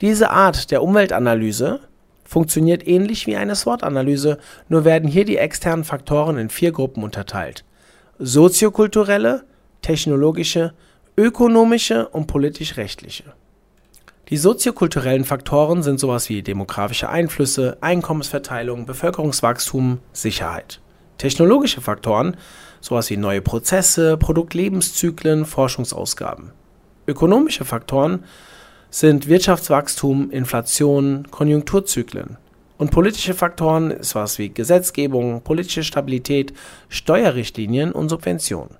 Diese 0.00 0.30
Art 0.30 0.70
der 0.70 0.82
Umweltanalyse 0.82 1.80
funktioniert 2.24 2.86
ähnlich 2.86 3.26
wie 3.26 3.36
eine 3.36 3.56
SWOT-Analyse, 3.56 4.38
nur 4.68 4.84
werden 4.84 5.08
hier 5.08 5.24
die 5.24 5.38
externen 5.38 5.84
Faktoren 5.84 6.38
in 6.38 6.48
vier 6.48 6.72
Gruppen 6.72 7.02
unterteilt: 7.02 7.64
soziokulturelle, 8.18 9.44
technologische, 9.82 10.74
ökonomische 11.16 12.08
und 12.08 12.26
politisch-rechtliche. 12.26 13.24
Die 14.30 14.36
soziokulturellen 14.36 15.24
Faktoren 15.24 15.82
sind 15.82 15.98
sowas 15.98 16.28
wie 16.28 16.40
demografische 16.42 17.08
Einflüsse, 17.08 17.78
Einkommensverteilung, 17.80 18.86
Bevölkerungswachstum, 18.86 19.98
Sicherheit. 20.12 20.80
Technologische 21.18 21.80
Faktoren, 21.80 22.36
sowas 22.80 23.10
wie 23.10 23.16
neue 23.16 23.42
Prozesse, 23.42 24.16
Produktlebenszyklen, 24.16 25.44
Forschungsausgaben. 25.46 26.52
Ökonomische 27.08 27.64
Faktoren 27.64 28.22
sind 28.88 29.26
Wirtschaftswachstum, 29.26 30.30
Inflation, 30.30 31.26
Konjunkturzyklen. 31.32 32.36
Und 32.78 32.92
politische 32.92 33.34
Faktoren 33.34 33.90
ist 33.90 34.14
was 34.14 34.38
wie 34.38 34.50
Gesetzgebung, 34.50 35.42
politische 35.42 35.82
Stabilität, 35.82 36.54
Steuerrichtlinien 36.88 37.90
und 37.90 38.08
Subventionen. 38.08 38.79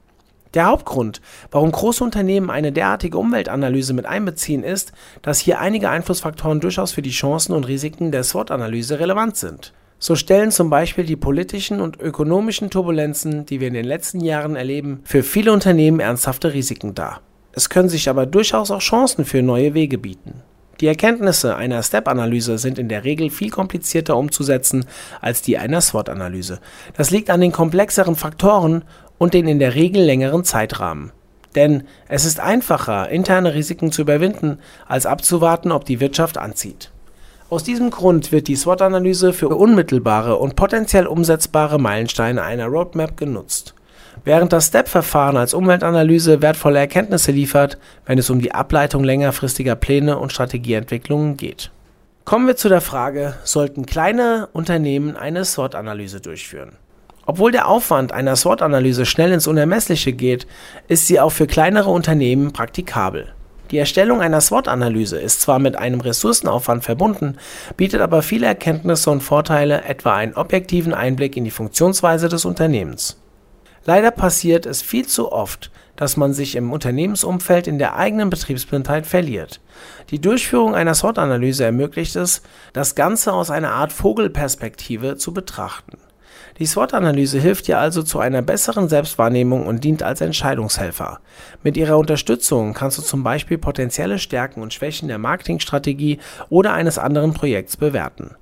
Der 0.54 0.66
Hauptgrund, 0.66 1.20
warum 1.52 1.70
große 1.70 2.02
Unternehmen 2.02 2.50
eine 2.50 2.72
derartige 2.72 3.18
Umweltanalyse 3.18 3.92
mit 3.92 4.06
einbeziehen, 4.06 4.64
ist, 4.64 4.92
dass 5.22 5.38
hier 5.38 5.60
einige 5.60 5.90
Einflussfaktoren 5.90 6.58
durchaus 6.58 6.90
für 6.90 7.02
die 7.02 7.10
Chancen 7.10 7.52
und 7.52 7.68
Risiken 7.68 8.10
der 8.10 8.24
SWOT-Analyse 8.24 8.98
relevant 8.98 9.36
sind. 9.36 9.72
So 10.00 10.16
stellen 10.16 10.50
zum 10.50 10.70
Beispiel 10.70 11.04
die 11.04 11.16
politischen 11.16 11.80
und 11.80 12.00
ökonomischen 12.00 12.70
Turbulenzen, 12.70 13.46
die 13.46 13.60
wir 13.60 13.68
in 13.68 13.74
den 13.74 13.84
letzten 13.84 14.20
Jahren 14.20 14.56
erleben, 14.56 15.02
für 15.04 15.22
viele 15.22 15.52
Unternehmen 15.52 16.00
ernsthafte 16.00 16.52
Risiken 16.52 16.94
dar. 16.94 17.20
Es 17.52 17.68
können 17.68 17.88
sich 17.88 18.08
aber 18.08 18.26
durchaus 18.26 18.70
auch 18.70 18.80
Chancen 18.80 19.24
für 19.24 19.42
neue 19.42 19.74
Wege 19.74 19.98
bieten. 19.98 20.42
Die 20.80 20.86
Erkenntnisse 20.86 21.56
einer 21.56 21.82
Step-Analyse 21.82 22.56
sind 22.56 22.78
in 22.78 22.88
der 22.88 23.04
Regel 23.04 23.28
viel 23.28 23.50
komplizierter 23.50 24.16
umzusetzen 24.16 24.86
als 25.20 25.42
die 25.42 25.58
einer 25.58 25.82
SWOT-Analyse. 25.82 26.60
Das 26.96 27.10
liegt 27.10 27.28
an 27.28 27.42
den 27.42 27.52
komplexeren 27.52 28.16
Faktoren 28.16 28.84
und 29.20 29.34
den 29.34 29.46
in 29.46 29.58
der 29.58 29.74
Regel 29.74 30.02
längeren 30.02 30.44
Zeitrahmen. 30.44 31.12
Denn 31.54 31.84
es 32.08 32.24
ist 32.24 32.40
einfacher, 32.40 33.10
interne 33.10 33.54
Risiken 33.54 33.92
zu 33.92 34.02
überwinden, 34.02 34.58
als 34.88 35.04
abzuwarten, 35.04 35.72
ob 35.72 35.84
die 35.84 36.00
Wirtschaft 36.00 36.38
anzieht. 36.38 36.90
Aus 37.50 37.62
diesem 37.62 37.90
Grund 37.90 38.32
wird 38.32 38.48
die 38.48 38.56
SWOT-Analyse 38.56 39.34
für 39.34 39.48
unmittelbare 39.48 40.36
und 40.36 40.56
potenziell 40.56 41.06
umsetzbare 41.06 41.78
Meilensteine 41.78 42.42
einer 42.42 42.66
Roadmap 42.66 43.18
genutzt. 43.18 43.74
Während 44.24 44.54
das 44.54 44.68
STEP-Verfahren 44.68 45.36
als 45.36 45.52
Umweltanalyse 45.52 46.40
wertvolle 46.40 46.78
Erkenntnisse 46.78 47.30
liefert, 47.30 47.76
wenn 48.06 48.18
es 48.18 48.30
um 48.30 48.40
die 48.40 48.52
Ableitung 48.52 49.04
längerfristiger 49.04 49.76
Pläne 49.76 50.18
und 50.18 50.32
Strategieentwicklungen 50.32 51.36
geht. 51.36 51.70
Kommen 52.24 52.46
wir 52.46 52.56
zu 52.56 52.70
der 52.70 52.80
Frage, 52.80 53.34
sollten 53.44 53.84
kleine 53.84 54.48
Unternehmen 54.52 55.16
eine 55.16 55.44
SWOT-Analyse 55.44 56.20
durchführen? 56.22 56.76
Obwohl 57.30 57.52
der 57.52 57.68
Aufwand 57.68 58.10
einer 58.10 58.34
SWOT-Analyse 58.34 59.06
schnell 59.06 59.30
ins 59.30 59.46
Unermessliche 59.46 60.12
geht, 60.12 60.48
ist 60.88 61.06
sie 61.06 61.20
auch 61.20 61.30
für 61.30 61.46
kleinere 61.46 61.88
Unternehmen 61.88 62.52
praktikabel. 62.52 63.32
Die 63.70 63.78
Erstellung 63.78 64.20
einer 64.20 64.40
SWOT-Analyse 64.40 65.16
ist 65.16 65.40
zwar 65.40 65.60
mit 65.60 65.76
einem 65.76 66.00
Ressourcenaufwand 66.00 66.82
verbunden, 66.82 67.36
bietet 67.76 68.00
aber 68.00 68.22
viele 68.22 68.46
Erkenntnisse 68.46 69.12
und 69.12 69.20
Vorteile, 69.20 69.84
etwa 69.84 70.16
einen 70.16 70.34
objektiven 70.34 70.92
Einblick 70.92 71.36
in 71.36 71.44
die 71.44 71.52
Funktionsweise 71.52 72.28
des 72.28 72.44
Unternehmens. 72.44 73.22
Leider 73.84 74.10
passiert 74.10 74.66
es 74.66 74.82
viel 74.82 75.06
zu 75.06 75.30
oft, 75.30 75.70
dass 75.94 76.16
man 76.16 76.32
sich 76.32 76.56
im 76.56 76.72
Unternehmensumfeld 76.72 77.68
in 77.68 77.78
der 77.78 77.94
eigenen 77.94 78.28
Betriebsblindheit 78.28 79.06
verliert. 79.06 79.60
Die 80.10 80.20
Durchführung 80.20 80.74
einer 80.74 80.94
SWOT-Analyse 80.94 81.64
ermöglicht 81.64 82.16
es, 82.16 82.42
das 82.72 82.96
Ganze 82.96 83.32
aus 83.32 83.52
einer 83.52 83.70
Art 83.70 83.92
Vogelperspektive 83.92 85.16
zu 85.16 85.32
betrachten. 85.32 85.96
Die 86.60 86.66
SWOT-Analyse 86.66 87.40
hilft 87.40 87.68
dir 87.68 87.78
also 87.78 88.02
zu 88.02 88.18
einer 88.18 88.42
besseren 88.42 88.90
Selbstwahrnehmung 88.90 89.66
und 89.66 89.82
dient 89.82 90.02
als 90.02 90.20
Entscheidungshelfer. 90.20 91.20
Mit 91.62 91.78
ihrer 91.78 91.96
Unterstützung 91.96 92.74
kannst 92.74 92.98
du 92.98 93.02
zum 93.02 93.22
Beispiel 93.22 93.56
potenzielle 93.56 94.18
Stärken 94.18 94.60
und 94.60 94.74
Schwächen 94.74 95.08
der 95.08 95.16
Marketingstrategie 95.16 96.18
oder 96.50 96.74
eines 96.74 96.98
anderen 96.98 97.32
Projekts 97.32 97.78
bewerten. 97.78 98.32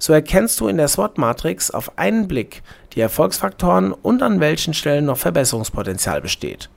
So 0.00 0.12
erkennst 0.12 0.58
du 0.58 0.66
in 0.66 0.78
der 0.78 0.88
SWOT-Matrix 0.88 1.70
auf 1.70 1.96
einen 1.96 2.26
Blick 2.26 2.64
die 2.94 3.00
Erfolgsfaktoren 3.02 3.92
und 3.92 4.24
an 4.24 4.40
welchen 4.40 4.74
Stellen 4.74 5.04
noch 5.04 5.18
Verbesserungspotenzial 5.18 6.20
besteht. 6.20 6.70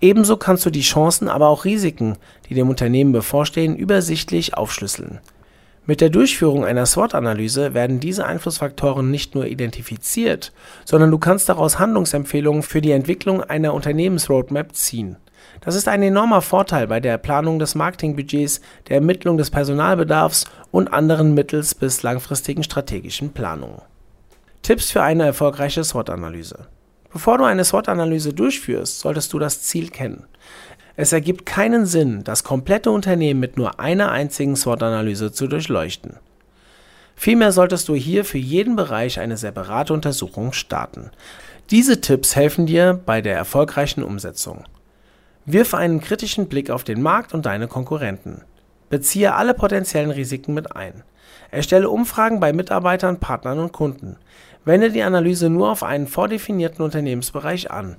Ebenso 0.00 0.36
kannst 0.36 0.66
du 0.66 0.70
die 0.70 0.80
Chancen, 0.80 1.28
aber 1.28 1.46
auch 1.46 1.64
Risiken, 1.64 2.16
die 2.48 2.54
dem 2.54 2.68
Unternehmen 2.68 3.12
bevorstehen, 3.12 3.76
übersichtlich 3.76 4.54
aufschlüsseln. 4.54 5.20
Mit 5.86 6.00
der 6.00 6.08
Durchführung 6.08 6.64
einer 6.64 6.86
SWOT-Analyse 6.86 7.74
werden 7.74 8.00
diese 8.00 8.24
Einflussfaktoren 8.24 9.10
nicht 9.10 9.34
nur 9.34 9.46
identifiziert, 9.46 10.50
sondern 10.86 11.10
du 11.10 11.18
kannst 11.18 11.50
daraus 11.50 11.78
Handlungsempfehlungen 11.78 12.62
für 12.62 12.80
die 12.80 12.92
Entwicklung 12.92 13.42
einer 13.42 13.74
Unternehmensroadmap 13.74 14.74
ziehen. 14.74 15.16
Das 15.60 15.74
ist 15.74 15.86
ein 15.86 16.02
enormer 16.02 16.40
Vorteil 16.40 16.86
bei 16.86 17.00
der 17.00 17.18
Planung 17.18 17.58
des 17.58 17.74
Marketingbudgets, 17.74 18.62
der 18.88 18.96
Ermittlung 18.96 19.36
des 19.36 19.50
Personalbedarfs 19.50 20.46
und 20.70 20.90
anderen 20.90 21.34
mittels- 21.34 21.74
bis 21.74 22.02
langfristigen 22.02 22.62
strategischen 22.62 23.34
Planungen. 23.34 23.82
Tipps 24.62 24.90
für 24.90 25.02
eine 25.02 25.26
erfolgreiche 25.26 25.84
SWOT-Analyse. 25.84 26.66
Bevor 27.12 27.36
du 27.36 27.44
eine 27.44 27.64
SWOT-Analyse 27.64 28.32
durchführst, 28.32 29.00
solltest 29.00 29.34
du 29.34 29.38
das 29.38 29.62
Ziel 29.62 29.90
kennen. 29.90 30.24
Es 30.96 31.12
ergibt 31.12 31.44
keinen 31.44 31.86
Sinn, 31.86 32.22
das 32.22 32.44
komplette 32.44 32.90
Unternehmen 32.90 33.40
mit 33.40 33.56
nur 33.56 33.80
einer 33.80 34.12
einzigen 34.12 34.54
SWOT-Analyse 34.54 35.32
zu 35.32 35.48
durchleuchten. 35.48 36.18
Vielmehr 37.16 37.52
solltest 37.52 37.88
du 37.88 37.94
hier 37.94 38.24
für 38.24 38.38
jeden 38.38 38.76
Bereich 38.76 39.18
eine 39.18 39.36
separate 39.36 39.92
Untersuchung 39.92 40.52
starten. 40.52 41.10
Diese 41.70 42.00
Tipps 42.00 42.36
helfen 42.36 42.66
dir 42.66 43.00
bei 43.04 43.20
der 43.20 43.36
erfolgreichen 43.36 44.02
Umsetzung. 44.02 44.64
Wirf 45.46 45.74
einen 45.74 46.00
kritischen 46.00 46.48
Blick 46.48 46.70
auf 46.70 46.84
den 46.84 47.02
Markt 47.02 47.34
und 47.34 47.46
deine 47.46 47.68
Konkurrenten. 47.68 48.42
Beziehe 48.88 49.34
alle 49.34 49.54
potenziellen 49.54 50.10
Risiken 50.10 50.54
mit 50.54 50.76
ein. 50.76 51.02
Erstelle 51.50 51.90
Umfragen 51.90 52.40
bei 52.40 52.52
Mitarbeitern, 52.52 53.18
Partnern 53.18 53.58
und 53.58 53.72
Kunden. 53.72 54.16
Wende 54.64 54.90
die 54.90 55.02
Analyse 55.02 55.50
nur 55.50 55.70
auf 55.70 55.82
einen 55.82 56.06
vordefinierten 56.06 56.84
Unternehmensbereich 56.84 57.70
an. 57.70 57.96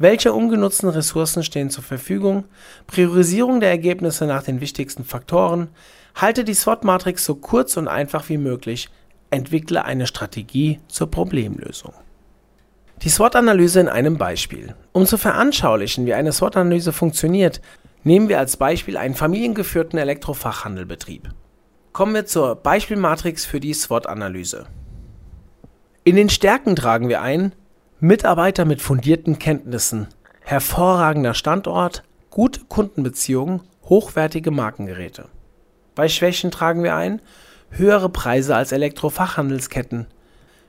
Welche 0.00 0.32
ungenutzten 0.32 0.88
Ressourcen 0.88 1.42
stehen 1.42 1.68
zur 1.68 1.84
Verfügung? 1.84 2.44
Priorisierung 2.86 3.60
der 3.60 3.68
Ergebnisse 3.68 4.24
nach 4.24 4.42
den 4.42 4.62
wichtigsten 4.62 5.04
Faktoren. 5.04 5.68
Halte 6.14 6.42
die 6.42 6.54
SWOT-Matrix 6.54 7.22
so 7.22 7.34
kurz 7.34 7.76
und 7.76 7.86
einfach 7.86 8.30
wie 8.30 8.38
möglich. 8.38 8.88
Entwickle 9.28 9.84
eine 9.84 10.06
Strategie 10.06 10.80
zur 10.88 11.10
Problemlösung. 11.10 11.92
Die 13.02 13.10
SWOT-Analyse 13.10 13.78
in 13.80 13.88
einem 13.90 14.16
Beispiel. 14.16 14.74
Um 14.92 15.04
zu 15.04 15.18
veranschaulichen, 15.18 16.06
wie 16.06 16.14
eine 16.14 16.32
SWOT-Analyse 16.32 16.94
funktioniert, 16.94 17.60
nehmen 18.02 18.30
wir 18.30 18.38
als 18.38 18.56
Beispiel 18.56 18.96
einen 18.96 19.14
familiengeführten 19.14 19.98
Elektrofachhandelbetrieb. 19.98 21.28
Kommen 21.92 22.14
wir 22.14 22.24
zur 22.24 22.54
Beispielmatrix 22.54 23.44
für 23.44 23.60
die 23.60 23.74
SWOT-Analyse. 23.74 24.64
In 26.04 26.16
den 26.16 26.30
Stärken 26.30 26.74
tragen 26.74 27.10
wir 27.10 27.20
ein 27.20 27.52
Mitarbeiter 28.02 28.64
mit 28.64 28.80
fundierten 28.80 29.38
Kenntnissen, 29.38 30.08
hervorragender 30.40 31.34
Standort, 31.34 32.02
gute 32.30 32.60
Kundenbeziehungen, 32.64 33.60
hochwertige 33.84 34.50
Markengeräte. 34.50 35.28
Bei 35.94 36.08
Schwächen 36.08 36.50
tragen 36.50 36.82
wir 36.82 36.96
ein 36.96 37.20
höhere 37.68 38.08
Preise 38.08 38.56
als 38.56 38.72
Elektrofachhandelsketten, 38.72 40.06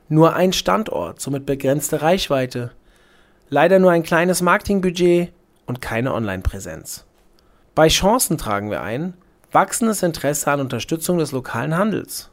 nur 0.09 0.35
ein 0.35 0.51
Standort, 0.51 1.21
somit 1.21 1.45
begrenzte 1.45 2.01
Reichweite. 2.01 2.71
Leider 3.47 3.79
nur 3.79 3.91
ein 3.91 4.03
kleines 4.03 4.41
Marketingbudget 4.41 5.31
und 5.65 5.81
keine 5.81 6.13
Online-Präsenz. 6.13 7.05
Bei 7.75 7.87
Chancen 7.87 8.37
tragen 8.37 8.69
wir 8.69 8.81
ein 8.81 9.13
wachsendes 9.53 10.03
Interesse 10.03 10.51
an 10.51 10.59
Unterstützung 10.59 11.17
des 11.17 11.31
lokalen 11.31 11.77
Handels. 11.77 12.29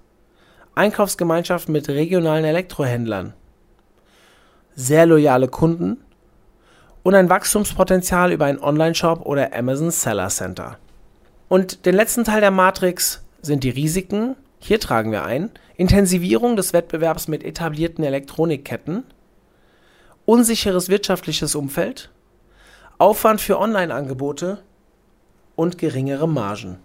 Einkaufsgemeinschaften 0.74 1.72
mit 1.72 1.88
regionalen 1.88 2.44
Elektrohändlern. 2.44 3.34
Sehr 4.80 5.06
loyale 5.06 5.48
Kunden 5.48 5.96
und 7.02 7.16
ein 7.16 7.28
Wachstumspotenzial 7.28 8.30
über 8.30 8.44
einen 8.44 8.60
Online-Shop 8.60 9.26
oder 9.26 9.52
Amazon 9.52 9.90
Seller 9.90 10.28
Center. 10.28 10.78
Und 11.48 11.84
den 11.84 11.96
letzten 11.96 12.22
Teil 12.22 12.40
der 12.40 12.52
Matrix 12.52 13.24
sind 13.42 13.64
die 13.64 13.70
Risiken. 13.70 14.36
Hier 14.60 14.78
tragen 14.78 15.10
wir 15.10 15.24
ein 15.24 15.50
Intensivierung 15.76 16.54
des 16.54 16.72
Wettbewerbs 16.72 17.26
mit 17.26 17.42
etablierten 17.42 18.04
Elektronikketten, 18.04 19.02
unsicheres 20.26 20.88
wirtschaftliches 20.88 21.56
Umfeld, 21.56 22.12
Aufwand 22.98 23.40
für 23.40 23.58
Online-Angebote 23.58 24.62
und 25.56 25.78
geringere 25.78 26.28
Margen. 26.28 26.78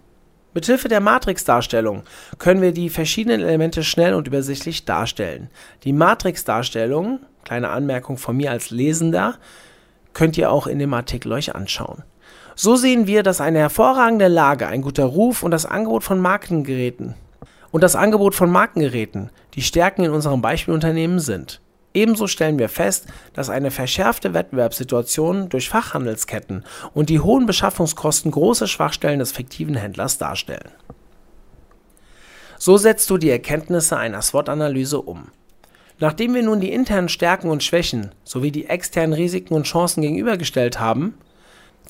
Mithilfe 0.52 0.88
der 0.88 1.00
Matrix-Darstellung 1.00 2.02
können 2.38 2.60
wir 2.60 2.72
die 2.72 2.90
verschiedenen 2.90 3.40
Elemente 3.40 3.84
schnell 3.84 4.14
und 4.14 4.26
übersichtlich 4.26 4.84
darstellen. 4.84 5.48
Die 5.84 5.92
Matrix-Darstellung, 5.92 7.20
kleine 7.44 7.70
Anmerkung 7.70 8.18
von 8.18 8.36
mir 8.36 8.50
als 8.50 8.70
Lesender, 8.70 9.36
könnt 10.12 10.38
ihr 10.38 10.50
auch 10.50 10.66
in 10.66 10.78
dem 10.78 10.94
Artikel 10.94 11.32
euch 11.32 11.54
anschauen. 11.54 12.02
So 12.56 12.76
sehen 12.76 13.06
wir, 13.06 13.22
dass 13.22 13.40
eine 13.40 13.58
hervorragende 13.58 14.28
Lage, 14.28 14.66
ein 14.66 14.82
guter 14.82 15.04
Ruf 15.04 15.42
und 15.42 15.50
das 15.50 15.66
Angebot 15.66 16.04
von 16.04 16.20
Markengeräten 16.20 17.14
und 17.72 17.82
das 17.82 17.96
Angebot 17.96 18.34
von 18.34 18.50
Markengeräten 18.50 19.30
die 19.54 19.62
Stärken 19.62 20.04
in 20.04 20.12
unserem 20.12 20.40
Beispielunternehmen 20.40 21.18
sind. 21.18 21.60
Ebenso 21.92 22.26
stellen 22.26 22.58
wir 22.58 22.68
fest, 22.68 23.06
dass 23.34 23.50
eine 23.50 23.70
verschärfte 23.70 24.34
Wettbewerbssituation 24.34 25.48
durch 25.48 25.68
Fachhandelsketten 25.68 26.64
und 26.92 27.08
die 27.08 27.20
hohen 27.20 27.46
Beschaffungskosten 27.46 28.30
große 28.30 28.66
Schwachstellen 28.66 29.20
des 29.20 29.32
fiktiven 29.32 29.76
Händlers 29.76 30.18
darstellen. 30.18 30.70
So 32.58 32.76
setzt 32.76 33.10
du 33.10 33.18
die 33.18 33.30
Erkenntnisse 33.30 33.96
einer 33.96 34.22
SWOT-Analyse 34.22 35.00
um. 35.00 35.28
Nachdem 36.00 36.34
wir 36.34 36.42
nun 36.42 36.60
die 36.60 36.72
internen 36.72 37.08
Stärken 37.08 37.50
und 37.50 37.62
Schwächen 37.62 38.10
sowie 38.24 38.50
die 38.50 38.66
externen 38.66 39.12
Risiken 39.12 39.54
und 39.54 39.66
Chancen 39.66 40.02
gegenübergestellt 40.02 40.80
haben, 40.80 41.14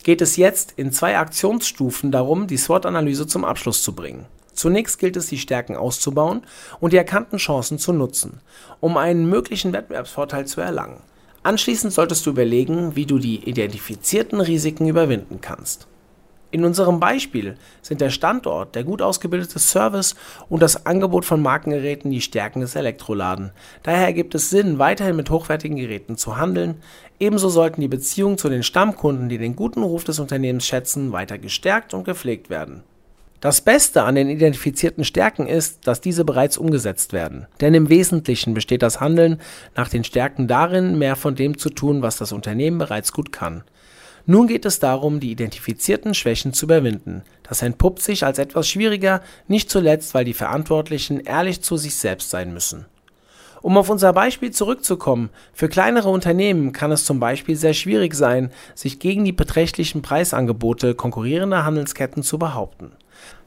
geht 0.03 0.21
es 0.21 0.37
jetzt 0.37 0.75
in 0.77 0.93
zwei 0.93 1.17
Aktionsstufen 1.17 2.12
darum, 2.12 2.47
die 2.47 2.59
SWOT-Analyse 2.59 3.27
zum 3.27 3.45
Abschluss 3.45 3.83
zu 3.83 3.95
bringen. 3.95 4.27
Zunächst 4.53 4.99
gilt 4.99 5.17
es, 5.17 5.27
die 5.27 5.38
Stärken 5.38 5.75
auszubauen 5.75 6.43
und 6.81 6.93
die 6.93 6.97
erkannten 6.97 7.38
Chancen 7.38 7.79
zu 7.79 7.93
nutzen, 7.93 8.40
um 8.81 8.97
einen 8.97 9.29
möglichen 9.29 9.73
Wettbewerbsvorteil 9.73 10.47
zu 10.47 10.61
erlangen. 10.61 11.01
Anschließend 11.43 11.93
solltest 11.93 12.25
du 12.27 12.31
überlegen, 12.31 12.97
wie 12.97 13.07
du 13.07 13.19
die 13.19 13.49
identifizierten 13.49 14.40
Risiken 14.40 14.88
überwinden 14.88 15.40
kannst. 15.40 15.88
In 16.55 16.64
unserem 16.64 17.01
Beispiel 17.01 17.57
sind 17.83 18.01
der 18.01 18.11
Standort, 18.11 18.77
der 18.77 18.85
gut 18.85 19.03
ausgebildete 19.03 19.59
Service 19.59 20.14
und 20.49 20.62
das 20.62 20.87
Angebot 20.87 21.25
von 21.25 21.43
Markengeräten 21.43 22.12
die 22.12 22.21
Stärken 22.21 22.61
des 22.61 22.77
Elektroladen. 22.77 23.51
Daher 23.83 24.07
ergibt 24.07 24.37
es 24.37 24.51
Sinn, 24.51 24.79
weiterhin 24.79 25.17
mit 25.17 25.31
hochwertigen 25.31 25.77
Geräten 25.77 26.17
zu 26.17 26.37
handeln. 26.37 26.77
Ebenso 27.19 27.49
sollten 27.49 27.81
die 27.81 27.88
Beziehungen 27.88 28.38
zu 28.38 28.49
den 28.49 28.62
Stammkunden, 28.62 29.29
die 29.29 29.38
den 29.38 29.57
guten 29.57 29.83
Ruf 29.83 30.05
des 30.05 30.21
Unternehmens 30.21 30.64
schätzen, 30.64 31.11
weiter 31.11 31.38
gestärkt 31.38 31.93
und 31.93 32.05
gepflegt 32.05 32.51
werden. 32.51 32.85
Das 33.40 33.61
Beste 33.61 34.05
an 34.05 34.14
den 34.14 34.31
identifizierten 34.31 35.05
Stärken 35.05 35.49
ist, 35.49 35.88
dass 35.88 36.01
diese 36.01 36.25
bereits 36.25 36.57
umgesetzt 36.57 37.12
werden. 37.12 37.49
Denn 37.61 37.75
im 37.75 37.88
Wesentlichen 37.88 38.55
besteht 38.55 38.83
das 38.83 39.01
Handeln 39.01 39.40
nach 39.75 39.88
den 39.88 40.05
Stärken 40.05 40.47
darin, 40.47 41.01
mehr 41.01 41.17
von 41.17 41.35
dem 41.35 41.59
zu 41.59 41.71
tun, 41.71 42.01
was 42.01 42.17
das 42.17 42.31
Unternehmen 42.31 42.79
bereits 42.79 43.12
gut 43.12 43.33
kann. 43.33 43.64
Nun 44.27 44.47
geht 44.47 44.65
es 44.65 44.79
darum, 44.79 45.21
die 45.21 45.31
identifizierten 45.31 46.15
Schwächen 46.15 46.55
zu 46.55 46.65
überwinden. 46.65 47.23
Das 47.43 47.61
entpuppt 47.61 48.01
sich 48.01 48.25
als 48.25 48.39
etwas 48.39 48.67
schwieriger, 48.67 49.21
nicht 49.49 49.71
zuletzt, 49.71 50.15
weil 50.15 50.25
die 50.25 50.33
Verantwortlichen 50.33 51.21
ehrlich 51.21 51.61
zu 51.61 51.77
sich 51.77 51.95
selbst 51.97 52.31
sein 52.31 52.55
müssen. 52.55 52.87
Um 53.61 53.77
auf 53.79 53.89
unser 53.91 54.13
Beispiel 54.13 54.51
zurückzukommen, 54.51 55.31
für 55.53 55.69
kleinere 55.69 56.09
Unternehmen 56.09 56.73
kann 56.73 56.93
es 56.93 57.05
zum 57.05 57.21
Beispiel 57.21 57.57
sehr 57.57 57.75
schwierig 57.75 58.15
sein, 58.15 58.51
sich 58.75 58.99
gegen 58.99 59.25
die 59.25 59.33
beträchtlichen 59.33 60.03
Preisangebote 60.03 60.95
konkurrierender 60.95 61.65
Handelsketten 61.65 62.23
zu 62.23 62.39
behaupten. 62.39 62.93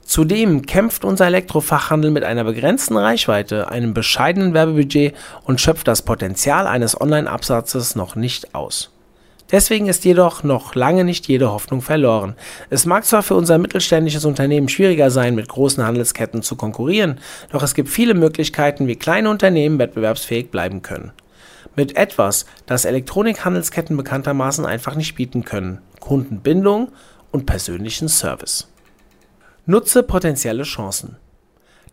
Zudem 0.02 0.66
kämpft 0.66 1.06
unser 1.06 1.28
Elektrofachhandel 1.28 2.12
mit 2.12 2.24
einer 2.24 2.46
begrenzten 2.46 2.98
Reichweite, 2.98 3.70
einem 3.70 3.94
bescheidenen 3.94 4.54
Werbebudget 4.54 5.14
und 5.44 5.60
schöpft 5.60 5.88
das 5.88 6.02
Potenzial 6.02 6.66
eines 6.66 7.00
Online-Absatzes 7.00 7.96
noch 7.96 8.16
nicht 8.16 8.56
aus. 8.56 8.90
Deswegen 9.52 9.88
ist 9.88 10.04
jedoch 10.04 10.44
noch 10.44 10.76
lange 10.76 11.06
nicht 11.06 11.28
jede 11.28 11.52
Hoffnung 11.52 11.82
verloren. 11.82 12.36
Es 12.70 12.86
mag 12.86 13.06
zwar 13.06 13.24
für 13.24 13.36
unser 13.36 13.58
mittelständisches 13.58 14.26
Unternehmen 14.26 14.68
schwieriger 14.68 15.10
sein, 15.10 15.36
mit 15.36 15.48
großen 15.48 15.86
Handelsketten 15.86 16.42
zu 16.42 16.56
konkurrieren, 16.56 17.20
doch 17.52 17.64
es 17.64 17.74
gibt 17.74 17.90
viele 17.90 18.14
Möglichkeiten, 18.14 18.88
wie 18.88 18.98
kleine 18.98 19.30
Unternehmen 19.30 19.80
wettbewerbsfähig 19.80 20.52
bleiben 20.52 20.82
können. 20.82 21.14
Mit 21.76 21.96
etwas, 21.96 22.46
das 22.66 22.86
Elektronikhandelsketten 22.86 23.96
bekanntermaßen 23.96 24.66
einfach 24.66 24.96
nicht 24.96 25.16
bieten 25.16 25.46
können. 25.46 25.80
Kundenbindung 26.00 26.92
und 27.32 27.46
persönlichen 27.46 28.10
Service. 28.10 28.68
Nutze 29.66 30.04
potenzielle 30.04 30.64
Chancen. 30.64 31.18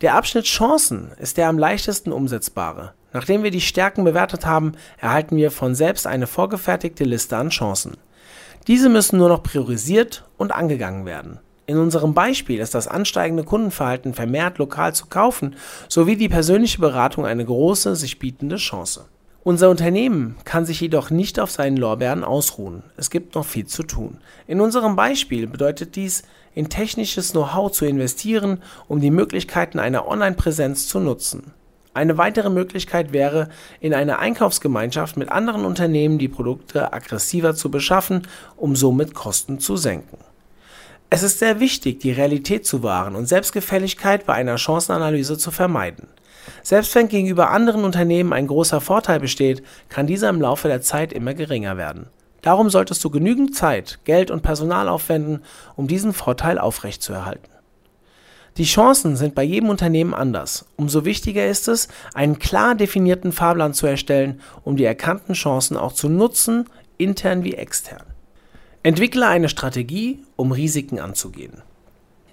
Der 0.00 0.14
Abschnitt 0.14 0.46
Chancen 0.46 1.12
ist 1.18 1.36
der 1.36 1.48
am 1.48 1.58
leichtesten 1.58 2.12
umsetzbare. 2.12 2.94
Nachdem 3.14 3.44
wir 3.44 3.52
die 3.52 3.60
Stärken 3.60 4.02
bewertet 4.02 4.44
haben, 4.44 4.72
erhalten 4.98 5.36
wir 5.36 5.52
von 5.52 5.76
selbst 5.76 6.06
eine 6.06 6.26
vorgefertigte 6.26 7.04
Liste 7.04 7.36
an 7.36 7.50
Chancen. 7.50 7.96
Diese 8.66 8.88
müssen 8.88 9.18
nur 9.18 9.28
noch 9.28 9.42
priorisiert 9.42 10.24
und 10.36 10.52
angegangen 10.52 11.06
werden. 11.06 11.38
In 11.66 11.78
unserem 11.78 12.12
Beispiel 12.12 12.58
ist 12.58 12.74
das 12.74 12.88
ansteigende 12.88 13.44
Kundenverhalten 13.44 14.14
vermehrt 14.14 14.58
lokal 14.58 14.94
zu 14.94 15.06
kaufen 15.06 15.54
sowie 15.88 16.16
die 16.16 16.28
persönliche 16.28 16.80
Beratung 16.80 17.24
eine 17.24 17.44
große, 17.44 17.94
sich 17.94 18.18
bietende 18.18 18.56
Chance. 18.56 19.06
Unser 19.44 19.70
Unternehmen 19.70 20.36
kann 20.44 20.66
sich 20.66 20.80
jedoch 20.80 21.10
nicht 21.10 21.38
auf 21.38 21.52
seinen 21.52 21.76
Lorbeeren 21.76 22.24
ausruhen. 22.24 22.82
Es 22.96 23.10
gibt 23.10 23.36
noch 23.36 23.46
viel 23.46 23.66
zu 23.66 23.84
tun. 23.84 24.18
In 24.48 24.60
unserem 24.60 24.96
Beispiel 24.96 25.46
bedeutet 25.46 25.94
dies, 25.94 26.24
in 26.54 26.68
technisches 26.68 27.30
Know-how 27.30 27.70
zu 27.70 27.84
investieren, 27.86 28.60
um 28.88 29.00
die 29.00 29.10
Möglichkeiten 29.10 29.78
einer 29.78 30.08
Online-Präsenz 30.08 30.88
zu 30.88 30.98
nutzen. 30.98 31.52
Eine 31.94 32.18
weitere 32.18 32.50
Möglichkeit 32.50 33.12
wäre, 33.12 33.48
in 33.80 33.94
einer 33.94 34.18
Einkaufsgemeinschaft 34.18 35.16
mit 35.16 35.30
anderen 35.30 35.64
Unternehmen 35.64 36.18
die 36.18 36.28
Produkte 36.28 36.92
aggressiver 36.92 37.54
zu 37.54 37.70
beschaffen, 37.70 38.26
um 38.56 38.74
somit 38.74 39.14
Kosten 39.14 39.60
zu 39.60 39.76
senken. 39.76 40.18
Es 41.08 41.22
ist 41.22 41.38
sehr 41.38 41.60
wichtig, 41.60 42.00
die 42.00 42.10
Realität 42.10 42.66
zu 42.66 42.82
wahren 42.82 43.14
und 43.14 43.26
Selbstgefälligkeit 43.26 44.26
bei 44.26 44.34
einer 44.34 44.58
Chancenanalyse 44.58 45.38
zu 45.38 45.52
vermeiden. 45.52 46.08
Selbst 46.64 46.92
wenn 46.96 47.06
gegenüber 47.06 47.50
anderen 47.50 47.84
Unternehmen 47.84 48.32
ein 48.32 48.48
großer 48.48 48.80
Vorteil 48.80 49.20
besteht, 49.20 49.62
kann 49.88 50.08
dieser 50.08 50.30
im 50.30 50.40
Laufe 50.40 50.66
der 50.66 50.82
Zeit 50.82 51.12
immer 51.12 51.32
geringer 51.32 51.76
werden. 51.76 52.06
Darum 52.42 52.70
solltest 52.70 53.04
du 53.04 53.10
genügend 53.10 53.54
Zeit, 53.54 54.00
Geld 54.04 54.32
und 54.32 54.42
Personal 54.42 54.88
aufwenden, 54.88 55.42
um 55.76 55.86
diesen 55.86 56.12
Vorteil 56.12 56.58
aufrechtzuerhalten. 56.58 57.53
Die 58.56 58.64
Chancen 58.64 59.16
sind 59.16 59.34
bei 59.34 59.42
jedem 59.42 59.68
Unternehmen 59.68 60.14
anders. 60.14 60.66
Umso 60.76 61.04
wichtiger 61.04 61.44
ist 61.44 61.66
es, 61.66 61.88
einen 62.14 62.38
klar 62.38 62.76
definierten 62.76 63.32
Fahrplan 63.32 63.74
zu 63.74 63.88
erstellen, 63.88 64.40
um 64.62 64.76
die 64.76 64.84
erkannten 64.84 65.34
Chancen 65.34 65.76
auch 65.76 65.92
zu 65.92 66.08
nutzen, 66.08 66.66
intern 66.96 67.42
wie 67.42 67.54
extern. 67.54 68.04
Entwickle 68.84 69.26
eine 69.26 69.48
Strategie, 69.48 70.20
um 70.36 70.52
Risiken 70.52 71.00
anzugehen. 71.00 71.62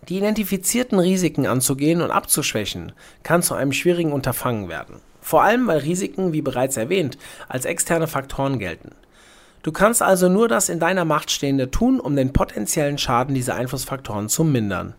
Die 0.10 0.17
identifizierten 0.17 0.99
Risiken 0.99 1.47
anzugehen 1.47 2.01
und 2.01 2.12
abzuschwächen, 2.12 2.91
kann 3.23 3.41
zu 3.41 3.55
einem 3.55 3.71
schwierigen 3.71 4.12
Unterfangen 4.12 4.69
werden. 4.69 4.97
Vor 5.21 5.41
allem, 5.41 5.65
weil 5.65 5.79
Risiken, 5.79 6.34
wie 6.34 6.41
bereits 6.43 6.77
erwähnt, 6.77 7.17
als 7.47 7.65
externe 7.65 8.07
Faktoren 8.07 8.60
gelten. 8.60 8.91
Du 9.63 9.71
kannst 9.71 10.03
also 10.03 10.29
nur 10.29 10.47
das 10.47 10.69
in 10.69 10.79
deiner 10.79 11.05
Macht 11.05 11.31
Stehende 11.31 11.71
tun, 11.71 11.99
um 11.99 12.15
den 12.15 12.34
potenziellen 12.34 12.97
Schaden 12.97 13.34
dieser 13.34 13.55
Einflussfaktoren 13.55 14.29
zu 14.29 14.43
mindern. 14.43 14.93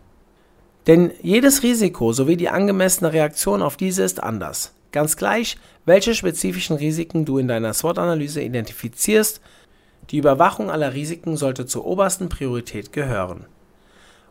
Denn 0.87 1.11
jedes 1.21 1.63
Risiko 1.63 2.11
sowie 2.11 2.37
die 2.37 2.49
angemessene 2.49 3.13
Reaktion 3.13 3.61
auf 3.61 3.77
diese 3.77 4.03
ist 4.03 4.21
anders. 4.21 4.73
Ganz 4.91 5.17
gleich, 5.17 5.57
welche 5.85 6.13
spezifischen 6.13 6.75
Risiken 6.75 7.25
du 7.25 7.37
in 7.37 7.47
deiner 7.47 7.73
SWOT-Analyse 7.73 8.41
identifizierst, 8.41 9.41
die 10.09 10.17
Überwachung 10.17 10.69
aller 10.69 10.93
Risiken 10.93 11.37
sollte 11.37 11.65
zur 11.65 11.85
obersten 11.85 12.29
Priorität 12.29 12.91
gehören. 12.91 13.45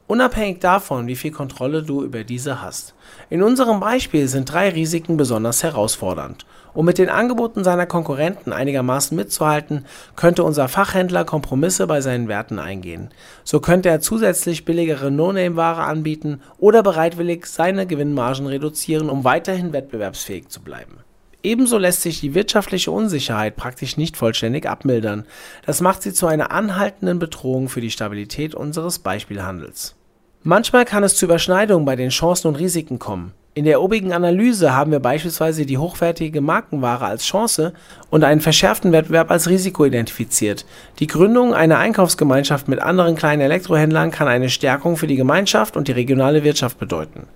Unabhängig 0.07 0.61
davon, 0.61 1.07
wie 1.07 1.17
viel 1.17 1.31
Kontrolle 1.31 1.83
du 1.83 2.03
über 2.05 2.23
diese 2.23 2.61
hast. 2.61 2.95
In 3.31 3.43
unserem 3.43 3.81
Beispiel 3.81 4.29
sind 4.29 4.53
drei 4.53 4.69
Risiken 4.69 5.17
besonders 5.17 5.62
herausfordernd. 5.62 6.45
Um 6.75 6.87
mit 6.87 6.99
den 6.99 7.11
Angeboten 7.11 7.65
seiner 7.65 7.87
Konkurrenten 7.87 8.53
einigermaßen 8.53 9.17
mitzuhalten, 9.17 9.85
könnte 10.17 10.43
unser 10.43 10.69
Fachhändler 10.69 11.25
Kompromisse 11.25 11.87
bei 11.87 12.01
seinen 12.01 12.29
Werten 12.29 12.59
eingehen. 12.59 13.11
So 13.45 13.61
könnte 13.61 13.91
er 13.91 14.01
zusätzlich 14.01 14.65
billigere 14.65 15.11
No-Name-Ware 15.11 15.83
anbieten 15.83 16.41
oder 16.59 16.83
bereitwillig 16.83 17.47
seine 17.47 17.87
Gewinnmargen 17.87 18.47
reduzieren, 18.47 19.11
um 19.11 19.25
weiterhin 19.25 19.73
wettbewerbsfähig 19.73 20.49
zu 20.49 20.63
bleiben. 20.63 20.99
Ebenso 21.43 21.77
lässt 21.77 22.03
sich 22.03 22.21
die 22.21 22.35
wirtschaftliche 22.35 22.93
Unsicherheit 22.93 23.57
praktisch 23.57 23.97
nicht 23.97 24.17
vollständig 24.17 24.69
abmildern. 24.69 25.27
Das 25.67 25.81
macht 25.81 26.03
sie 26.03 26.13
zu 26.13 26.27
einer 26.27 26.53
anhaltenden 26.53 27.19
Bedrohung 27.19 27.69
für 27.69 27.81
die 27.81 27.91
Stabilität 27.91 28.55
unseres 28.55 29.01
Beispielhandels. 29.01 29.97
Manchmal 30.45 30.85
kann 30.85 31.05
es 31.05 31.17
zu 31.17 31.27
Überschneidungen 31.27 31.85
bei 31.85 31.97
den 31.97 32.11
Chancen 32.11 32.49
und 32.49 32.57
Risiken 32.57 32.99
kommen. 32.99 33.33
In 33.55 33.67
der 33.67 33.83
obigen 33.83 34.15
Analyse 34.15 34.75
haben 34.75 34.93
wir 34.93 35.01
beispielsweise 35.01 35.67
die 35.67 35.77
hochwertige 35.77 36.41
Markenware 36.41 37.05
als 37.05 37.27
Chance 37.27 37.75
und 38.09 38.25
einen 38.25 38.41
verschärften 38.41 38.93
Wettbewerb 38.93 39.31
als 39.31 39.47
Risiko 39.47 39.85
identifiziert. 39.85 40.65
Die 41.01 41.07
Gründung 41.07 41.53
einer 41.53 41.77
Einkaufsgemeinschaft 41.77 42.67
mit 42.67 42.81
anderen 42.81 43.15
kleinen 43.15 43.43
Elektrohändlern 43.43 44.11
kann 44.11 44.27
eine 44.27 44.49
Stärkung 44.49 44.97
für 44.97 45.07
die 45.07 45.17
Gemeinschaft 45.17 45.77
und 45.77 45.88
die 45.88 45.93
regionale 45.93 46.45
Wirtschaft 46.45 46.79
bedeuten. 46.79 47.27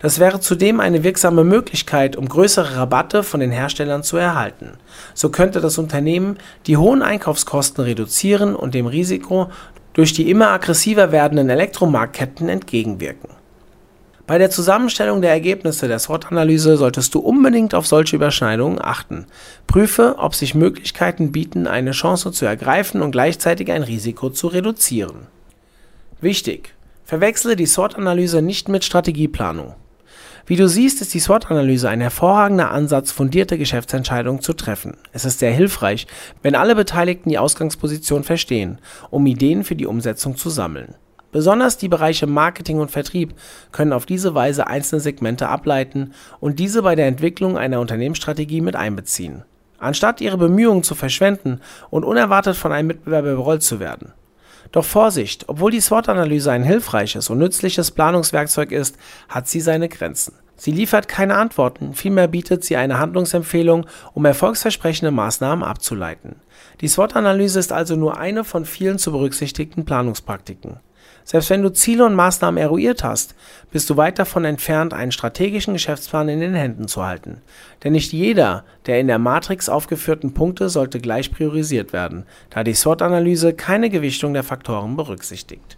Das 0.00 0.18
wäre 0.18 0.40
zudem 0.40 0.78
eine 0.78 1.04
wirksame 1.04 1.42
Möglichkeit, 1.42 2.16
um 2.16 2.28
größere 2.28 2.76
Rabatte 2.76 3.22
von 3.22 3.40
den 3.40 3.50
Herstellern 3.50 4.02
zu 4.02 4.18
erhalten. 4.18 4.72
So 5.14 5.30
könnte 5.30 5.62
das 5.62 5.78
Unternehmen 5.78 6.36
die 6.66 6.76
hohen 6.76 7.00
Einkaufskosten 7.00 7.82
reduzieren 7.82 8.54
und 8.54 8.74
dem 8.74 8.86
Risiko 8.86 9.50
durch 9.94 10.12
die 10.12 10.28
immer 10.30 10.48
aggressiver 10.48 11.12
werdenden 11.12 11.48
Elektromarktketten 11.48 12.50
entgegenwirken. 12.50 13.35
Bei 14.26 14.38
der 14.38 14.50
Zusammenstellung 14.50 15.22
der 15.22 15.30
Ergebnisse 15.30 15.86
der 15.86 16.00
SWOT-Analyse 16.00 16.76
solltest 16.76 17.14
du 17.14 17.20
unbedingt 17.20 17.76
auf 17.76 17.86
solche 17.86 18.16
Überschneidungen 18.16 18.82
achten. 18.82 19.26
Prüfe, 19.68 20.16
ob 20.18 20.34
sich 20.34 20.56
Möglichkeiten 20.56 21.30
bieten, 21.30 21.68
eine 21.68 21.92
Chance 21.92 22.32
zu 22.32 22.44
ergreifen 22.44 23.02
und 23.02 23.12
gleichzeitig 23.12 23.70
ein 23.70 23.84
Risiko 23.84 24.30
zu 24.30 24.48
reduzieren. 24.48 25.28
Wichtig! 26.20 26.74
Verwechsle 27.04 27.54
die 27.54 27.66
SWOT-Analyse 27.66 28.42
nicht 28.42 28.68
mit 28.68 28.84
Strategieplanung. 28.84 29.76
Wie 30.44 30.56
du 30.56 30.68
siehst, 30.68 31.00
ist 31.02 31.14
die 31.14 31.20
SWOT-Analyse 31.20 31.88
ein 31.88 32.00
hervorragender 32.00 32.72
Ansatz, 32.72 33.12
fundierte 33.12 33.58
Geschäftsentscheidungen 33.58 34.40
zu 34.40 34.54
treffen. 34.54 34.96
Es 35.12 35.24
ist 35.24 35.38
sehr 35.38 35.52
hilfreich, 35.52 36.08
wenn 36.42 36.56
alle 36.56 36.74
Beteiligten 36.74 37.30
die 37.30 37.38
Ausgangsposition 37.38 38.24
verstehen, 38.24 38.78
um 39.10 39.24
Ideen 39.26 39.62
für 39.62 39.76
die 39.76 39.86
Umsetzung 39.86 40.36
zu 40.36 40.50
sammeln. 40.50 40.96
Besonders 41.36 41.76
die 41.76 41.90
Bereiche 41.90 42.26
Marketing 42.26 42.78
und 42.78 42.90
Vertrieb 42.90 43.34
können 43.70 43.92
auf 43.92 44.06
diese 44.06 44.34
Weise 44.34 44.68
einzelne 44.68 45.00
Segmente 45.00 45.50
ableiten 45.50 46.14
und 46.40 46.58
diese 46.58 46.80
bei 46.80 46.94
der 46.94 47.08
Entwicklung 47.08 47.58
einer 47.58 47.78
Unternehmensstrategie 47.78 48.62
mit 48.62 48.74
einbeziehen, 48.74 49.44
anstatt 49.78 50.22
ihre 50.22 50.38
Bemühungen 50.38 50.82
zu 50.82 50.94
verschwenden 50.94 51.60
und 51.90 52.04
unerwartet 52.04 52.56
von 52.56 52.72
einem 52.72 52.88
Mitbewerber 52.88 53.32
überrollt 53.32 53.62
zu 53.62 53.80
werden. 53.80 54.14
Doch 54.72 54.86
Vorsicht, 54.86 55.44
obwohl 55.46 55.70
die 55.70 55.82
SWOT-Analyse 55.82 56.50
ein 56.50 56.62
hilfreiches 56.62 57.28
und 57.28 57.36
nützliches 57.36 57.90
Planungswerkzeug 57.90 58.72
ist, 58.72 58.96
hat 59.28 59.46
sie 59.46 59.60
seine 59.60 59.90
Grenzen. 59.90 60.32
Sie 60.56 60.72
liefert 60.72 61.06
keine 61.06 61.34
Antworten, 61.34 61.92
vielmehr 61.92 62.28
bietet 62.28 62.64
sie 62.64 62.76
eine 62.76 62.98
Handlungsempfehlung, 62.98 63.84
um 64.14 64.24
erfolgsversprechende 64.24 65.10
Maßnahmen 65.10 65.62
abzuleiten. 65.62 66.36
Die 66.80 66.88
SWOT-Analyse 66.88 67.58
ist 67.58 67.74
also 67.74 67.94
nur 67.94 68.16
eine 68.16 68.42
von 68.42 68.64
vielen 68.64 68.96
zu 68.96 69.12
berücksichtigten 69.12 69.84
Planungspraktiken. 69.84 70.80
Selbst 71.26 71.50
wenn 71.50 71.62
du 71.62 71.72
Ziele 71.72 72.06
und 72.06 72.14
Maßnahmen 72.14 72.56
eruiert 72.56 73.02
hast, 73.02 73.34
bist 73.72 73.90
du 73.90 73.96
weit 73.96 74.20
davon 74.20 74.44
entfernt, 74.44 74.94
einen 74.94 75.10
strategischen 75.10 75.74
Geschäftsplan 75.74 76.28
in 76.28 76.38
den 76.38 76.54
Händen 76.54 76.86
zu 76.86 77.04
halten. 77.04 77.42
Denn 77.82 77.92
nicht 77.92 78.12
jeder 78.12 78.64
der 78.86 79.00
in 79.00 79.08
der 79.08 79.18
Matrix 79.18 79.68
aufgeführten 79.68 80.34
Punkte 80.34 80.68
sollte 80.68 81.00
gleich 81.00 81.32
priorisiert 81.32 81.92
werden, 81.92 82.26
da 82.50 82.62
die 82.62 82.74
SWOT-Analyse 82.74 83.54
keine 83.54 83.90
Gewichtung 83.90 84.34
der 84.34 84.44
Faktoren 84.44 84.96
berücksichtigt. 84.96 85.76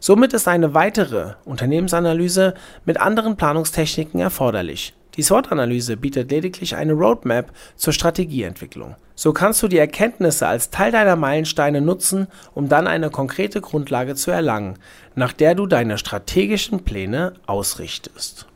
Somit 0.00 0.34
ist 0.34 0.46
eine 0.46 0.74
weitere 0.74 1.32
Unternehmensanalyse 1.46 2.52
mit 2.84 3.00
anderen 3.00 3.36
Planungstechniken 3.36 4.20
erforderlich. 4.20 4.92
Die 5.16 5.22
SWOT-Analyse 5.22 5.96
bietet 5.96 6.30
lediglich 6.30 6.76
eine 6.76 6.92
Roadmap 6.92 7.52
zur 7.76 7.92
Strategieentwicklung. 7.92 8.96
So 9.14 9.32
kannst 9.32 9.62
du 9.62 9.68
die 9.68 9.78
Erkenntnisse 9.78 10.46
als 10.46 10.70
Teil 10.70 10.92
deiner 10.92 11.16
Meilensteine 11.16 11.80
nutzen, 11.80 12.26
um 12.54 12.68
dann 12.68 12.86
eine 12.86 13.10
konkrete 13.10 13.60
Grundlage 13.60 14.14
zu 14.14 14.30
erlangen, 14.30 14.78
nach 15.14 15.32
der 15.32 15.54
du 15.54 15.66
deine 15.66 15.98
strategischen 15.98 16.84
Pläne 16.84 17.34
ausrichtest. 17.46 18.46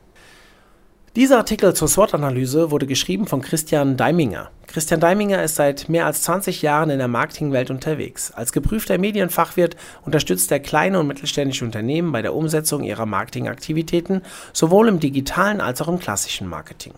Dieser 1.16 1.37
Artikel 1.37 1.74
zur 1.74 1.87
SWOT-Analyse 1.87 2.72
wurde 2.72 2.88
geschrieben 2.88 3.29
von 3.29 3.40
Christian 3.40 3.96
Deiminger. 3.96 4.50
Christian 4.66 4.98
Deiminger 4.98 5.44
ist 5.44 5.55
seit 5.55 5.88
mehr 5.88 6.07
als 6.07 6.22
20 6.22 6.61
Jahren 6.61 6.90
in 6.90 6.98
der 6.98 7.07
Marketingwelt 7.07 7.70
unterwegs. 7.70 8.33
Als 8.33 8.50
geprüfter 8.50 8.98
Medienfachwirt 8.98 9.77
unterstützt 10.05 10.50
er 10.50 10.59
kleine 10.59 10.98
und 10.98 11.07
mittelständische 11.07 11.64
Unternehmen 11.64 12.11
bei 12.11 12.20
der 12.20 12.35
Umsetzung 12.35 12.83
ihrer 12.83 13.07
Marketingaktivitäten, 13.07 14.22
sowohl 14.53 14.88
im 14.88 14.98
digitalen 14.98 15.61
als 15.61 15.81
auch 15.81 15.87
im 15.87 16.00
klassischen 16.00 16.48
Marketing. 16.48 16.94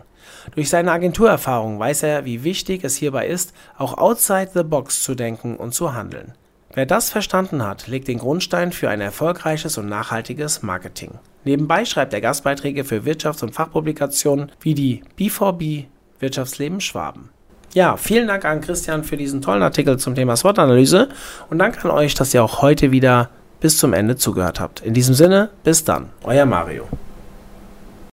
Durch 0.54 0.70
seine 0.70 0.92
Agenturerfahrung 0.92 1.78
weiß 1.78 2.04
er, 2.04 2.24
wie 2.24 2.42
wichtig 2.42 2.84
es 2.84 2.96
hierbei 2.96 3.26
ist, 3.26 3.52
auch 3.76 3.98
outside 3.98 4.52
the 4.54 4.62
box 4.62 5.02
zu 5.02 5.14
denken 5.14 5.56
und 5.56 5.74
zu 5.74 5.92
handeln. 5.92 6.32
Wer 6.76 6.84
das 6.84 7.08
verstanden 7.08 7.66
hat, 7.66 7.86
legt 7.86 8.06
den 8.06 8.18
Grundstein 8.18 8.70
für 8.70 8.90
ein 8.90 9.00
erfolgreiches 9.00 9.78
und 9.78 9.88
nachhaltiges 9.88 10.62
Marketing. 10.62 11.12
Nebenbei 11.44 11.86
schreibt 11.86 12.12
er 12.12 12.20
Gastbeiträge 12.20 12.84
für 12.84 13.06
Wirtschafts- 13.06 13.42
und 13.42 13.54
Fachpublikationen 13.54 14.52
wie 14.60 14.74
die 14.74 15.02
B4B 15.18 15.84
Wirtschaftsleben 16.18 16.82
Schwaben. 16.82 17.30
Ja, 17.72 17.96
vielen 17.96 18.28
Dank 18.28 18.44
an 18.44 18.60
Christian 18.60 19.04
für 19.04 19.16
diesen 19.16 19.40
tollen 19.40 19.62
Artikel 19.62 19.98
zum 19.98 20.14
Thema 20.14 20.36
SWOT-Analyse 20.36 21.08
und 21.48 21.58
danke 21.60 21.82
an 21.82 21.92
euch, 21.92 22.14
dass 22.14 22.34
ihr 22.34 22.44
auch 22.44 22.60
heute 22.60 22.90
wieder 22.90 23.30
bis 23.60 23.78
zum 23.78 23.94
Ende 23.94 24.16
zugehört 24.16 24.60
habt. 24.60 24.82
In 24.82 24.92
diesem 24.92 25.14
Sinne, 25.14 25.48
bis 25.64 25.82
dann, 25.82 26.10
euer 26.24 26.44
Mario. 26.44 26.86